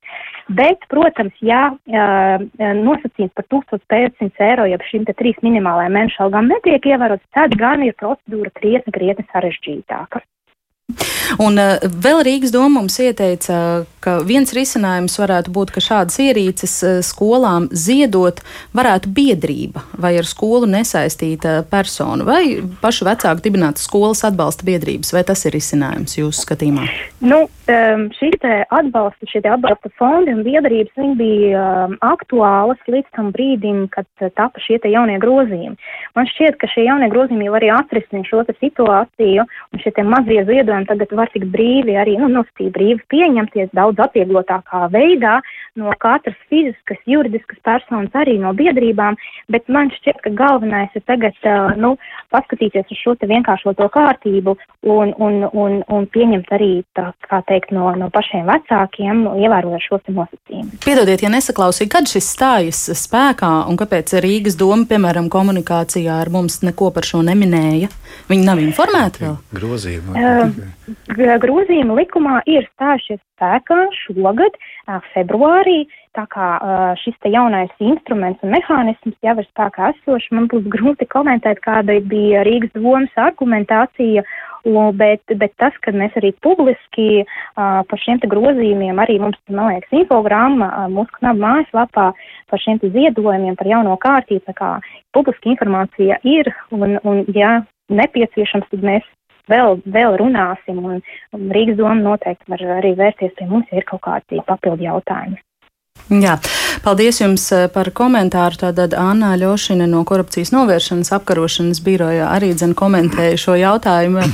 [0.53, 7.25] Bet, protams, ja nosacījums par 1500 eiro, ja šīm trīs minimālajām mēneša algām netiek ievērots,
[7.33, 10.21] tad gan ir procedūra krietni, krietni sarežģītāka.
[11.41, 16.75] Un uh, vēl Rīgas doma mums ieteica, ka viens risinājums varētu būt, ka šādas ierīces
[16.85, 18.43] uh, skolām ziedot
[18.77, 25.15] varētu biedrība vai ar skolu nesaistīta persona vai pašu vecāku dibinātas skolas atbalsta biedrības.
[25.17, 26.85] Vai tas ir risinājums jūsu skatījumā?
[27.25, 33.33] Nu, um, šī atbalsta, šie atbalsta fondi un biedrības, viņi bija um, aktuālas līdz tam
[33.33, 35.81] brīdim, kad tapa šie jaunie grozījumi.
[36.19, 40.74] Man šķiet, ka šie jaunie grozījumi jau arī atrisina šo situāciju un šie mazie ziedojumi
[40.89, 45.39] tagad var tik brīvi arī, nu, nosacīt brīvi pieņemties daudz atvieglotākā veidā
[45.79, 49.17] no katras fiziskas, juridiskas personas, arī no biedrībām,
[49.51, 51.39] bet man šķiet, ka galvenais ir tagad,
[51.81, 51.95] nu,
[52.35, 54.57] paskatīties uz šo te vienkāršoto kārtību
[54.91, 60.05] un, un, un, un pieņemt arī, tā kā teikt, no, no pašiem vecākiem, ievērojot šos
[60.07, 60.79] te nosacījumus.
[60.85, 66.63] Piedodiet, ja nesaklausīju, kad šis stājas spēkā un kāpēc Rīgas doma, piemēram, komunikācijā ar mums
[66.67, 67.91] neko par šo neminēja?
[68.31, 69.37] Viņi nav informēti vēl?
[69.59, 70.15] Grozījumi.
[70.15, 74.57] Uh, grozījumi likumā ir stājušies spēkā šogad,
[75.13, 75.85] februārī.
[76.15, 76.49] Tā kā
[77.03, 81.97] šis te jaunais instruments un mehānisms jau ir spēkā esošs, man būs grūti komentēt, kāda
[82.07, 84.23] bija Rīgas domas argumentācija,
[84.95, 87.25] bet, bet tas, ka mēs arī publiski
[87.57, 93.67] par šiem grozījumiem, arī mums, man liekas, infogramma mūsu knabu mājaslapā par šiem ziedojumiem, par
[93.67, 94.73] jauno kārtību, tā kā
[95.15, 99.09] publiska informācija ir, un, un ja nepieciešams, tad mēs
[99.51, 101.03] vēl, vēl runāsim, un,
[101.37, 105.41] un Rīgas doma noteikti var arī vērsties pie mums, ja ir kaut kādi papildu jautājumi.
[106.21, 106.37] Jā,
[106.83, 108.59] paldies jums eh, par komentāru.
[108.65, 114.25] Tātad Anna Ļošina no korupcijas novēršanas apkarošanas biroja arī dzen komentēja šo jautājumu.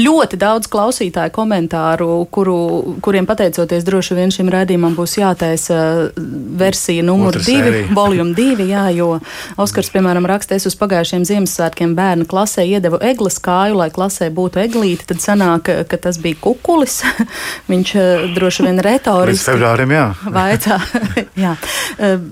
[0.00, 2.58] Ļoti daudz klausītāju komentāru, kuru,
[3.04, 6.22] kuriem pateicoties droši vien šim rādījumam būs jātaisa eh,
[6.60, 9.18] versija numur Otras divi, volume divi, jā, jo
[9.60, 14.62] Oskars, piemēram, raksta, es uz pagājušiem Ziemassvētkiem bērnu klasē iedevu eglas kāju, lai klasē būtu
[14.62, 17.00] eglīti, tad sanāk, ka tas bija kukulis.
[17.70, 19.36] Viņš eh, droši vien retoriski.
[19.36, 20.06] Līdz februārim, jā.
[20.30, 20.78] Vaicā.
[21.44, 21.54] Jā.
[21.98, 22.28] Uh,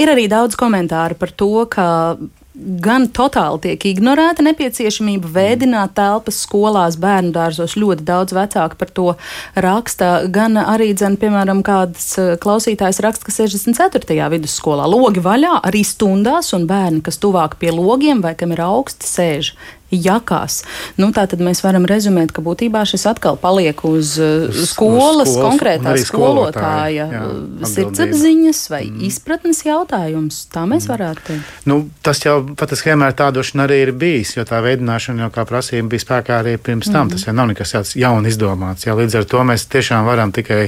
[0.00, 1.88] ir arī daudz komentāru par to, ka
[2.60, 7.76] gan totāli tiek ignorēta nepieciešamība vēdināt telpas skolās, bērnu dārzos.
[7.78, 9.06] Ļoti daudz vecāku par to
[9.54, 10.10] raksta.
[10.32, 14.18] Gan arī, dzen, piemēram, kāds eh, klausītājs raksta, ka 64.
[14.34, 19.08] vidusskolā logi vaļā arī stundās, un bērni, kas tuvāk pie logiem vai kam ir augsti,
[19.08, 19.54] sēž
[19.90, 20.62] jakās.
[21.00, 25.96] Nu, tā tad mēs varam rezumēt, ka būtībā šis atkal paliek uz, skolas, skolas konkrētā
[26.04, 27.08] skolotāja
[27.66, 29.04] sirdsapziņas vai mm.
[29.10, 30.44] izpratnes jautājums.
[30.52, 30.92] Tā mēs mm.
[30.94, 31.54] varētu teikt.
[31.70, 35.46] Nu, tas jau pat schēmā ar tādošanu arī ir bijis, jo tā veidināšana jau kā
[35.48, 37.08] prasība bija spēkā arī pirms tam.
[37.08, 37.14] Mm.
[37.14, 38.86] Tas jau nav nekas tāds jaun izdomāts.
[38.86, 40.62] Jā, līdz ar to mēs tiešām varam tikai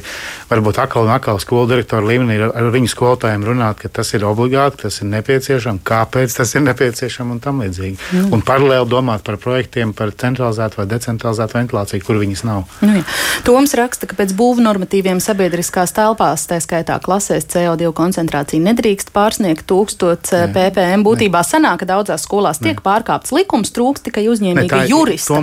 [0.50, 4.26] varbūt atkal un atkal skolu direktoru līmenī ar, ar viņu skolotājiem runāt, ka tas ir
[4.28, 7.98] obligāti, tas ir nepieciešams, kāpēc tas ir nepieciešams un tam līdzīgi.
[7.98, 8.32] Mm.
[8.34, 12.64] Un paralēli domāt domāt par projektiem, par centralizētu vai decentralizētu ventilāciju, kur viņas nav.
[12.80, 13.04] Nu, jā.
[13.44, 20.32] Toms raksta, ka pēc būvnormatīviem sabiedriskās telpās, tā skaitā klasēs CO2 koncentrācija nedrīkst pārsniegt 1000
[20.32, 20.48] jā.
[20.52, 21.04] ppm.
[21.04, 22.84] Būtībā sanāk, ka daudzās skolās tiek jā.
[22.84, 25.40] pārkāpts likums, trūkst tikai uzņēmīga jurista.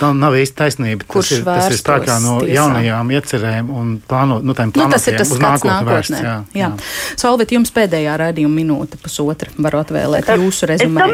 [0.00, 1.06] Tā nav īsti taisnība.
[1.06, 2.56] Kurš tas ir, tas ir spēkā no tiesā.
[2.58, 5.92] jaunajām iecerēm un plāno, nu, nu, tas ir tas skats nākotnē.
[5.92, 6.72] Vērsts, jā, jā.
[6.72, 6.72] jā.
[7.20, 11.12] Solvit, jums pēdējā raidījuma minūte, pusotra, varu atvēlēt jūsu rezumē.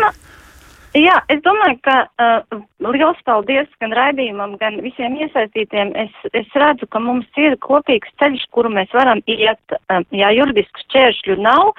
[0.96, 2.60] Jā, es domāju, ka uh,
[2.94, 5.92] liels paldies gan raidījumam, gan visiem iesaistītiem.
[6.00, 9.60] Es, es redzu, ka mums ir kopīgs ceļš, kuru mēs varam iet.
[9.76, 11.74] Uh, jā, juridisku šķēršļu nav,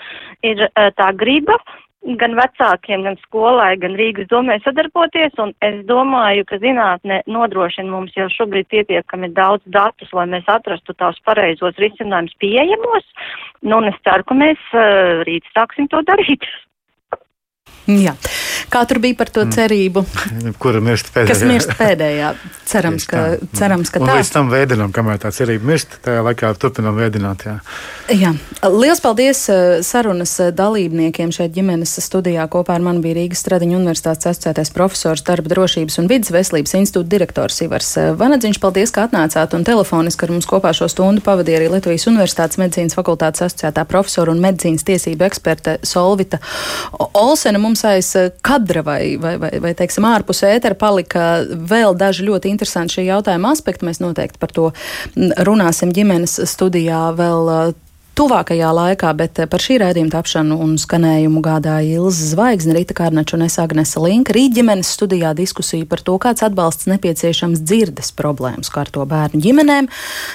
[0.45, 1.57] ir uh, tā griba
[2.22, 8.16] gan vecākiem, gan skolai, gan Rīgas domē sadarboties, un es domāju, ka zinātne nodrošina mums
[8.16, 13.12] jau šobrīd pietiekami daudz datus, lai mēs atrastu tās pareizos risinājumus pieejamos,
[13.66, 16.47] nu, un es ceru, ka mēs uh, rīt sāksim to darīt.
[17.90, 18.14] Jā.
[18.70, 19.54] Kā tur bija par to mm.
[19.56, 20.04] cerību?
[20.62, 21.30] Kura mirst pēdējā?
[21.32, 22.34] Kas mirst pēdējā?
[22.70, 23.22] Cerams, ka,
[23.58, 24.06] cerams, ka tā.
[24.06, 27.48] Un līdz tam veidinām, kamēr tā cerība mirst, tajā laikā turpinām veidināt.
[27.48, 27.56] Jā.
[28.14, 28.34] jā.
[28.70, 32.46] Liels paldies eh, sarunas eh, dalībniekiem šeit ģimenes studijā.
[32.52, 37.10] Kopā ar mani bija Rīgas Stradiņu universitātes asociētais profesors, darba drošības un vidas veselības institūta
[37.16, 38.62] direktors Ivars eh, Vanadziņš.
[38.62, 42.98] Paldies, ka atnācāt un telefoniski ar mums kopā šo stundu pavadīja arī Latvijas Universitātes medicīnas
[43.00, 46.38] fakultātes asociētā profesora un medicīnas tiesību eksperte Solvita
[47.18, 47.59] Olsena.
[47.60, 48.12] Mums aiz
[48.45, 53.53] kadra vai, vai, vai, vai teiksim, ārpus ētera palika vēl daži ļoti interesanti šī jautājuma
[53.55, 53.88] aspekti.
[53.89, 54.72] Mēs noteikti par to
[55.47, 57.76] runāsim ģimenes studijā vēl
[58.20, 63.38] tuvākajā laikā, bet eh, par šī raidījuma tapšanu un skanējumu gādāja Ilza Zvaigzne, Rīta Kārnača
[63.38, 64.34] un es Agnese Linka.
[64.36, 69.88] Rīt ģimenes studijā diskusija par to, kāds atbalsts nepieciešams dzirdes problēmu skarto bērnu ģimenēm,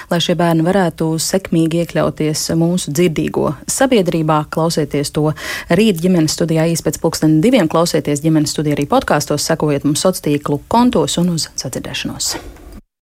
[0.09, 4.41] lai šie bērni varētu sekmīgi iekļauties mūsu dzirdīgo sabiedrībā.
[4.55, 5.29] Klausieties to
[5.69, 10.13] rīt ģimenes studijā īsi pēc pulksten diviem, klausieties ģimenes studijā arī podkāstos, sekojiet mums sociālo
[10.25, 12.37] tīklu kontos un uz sadzirdēšanos.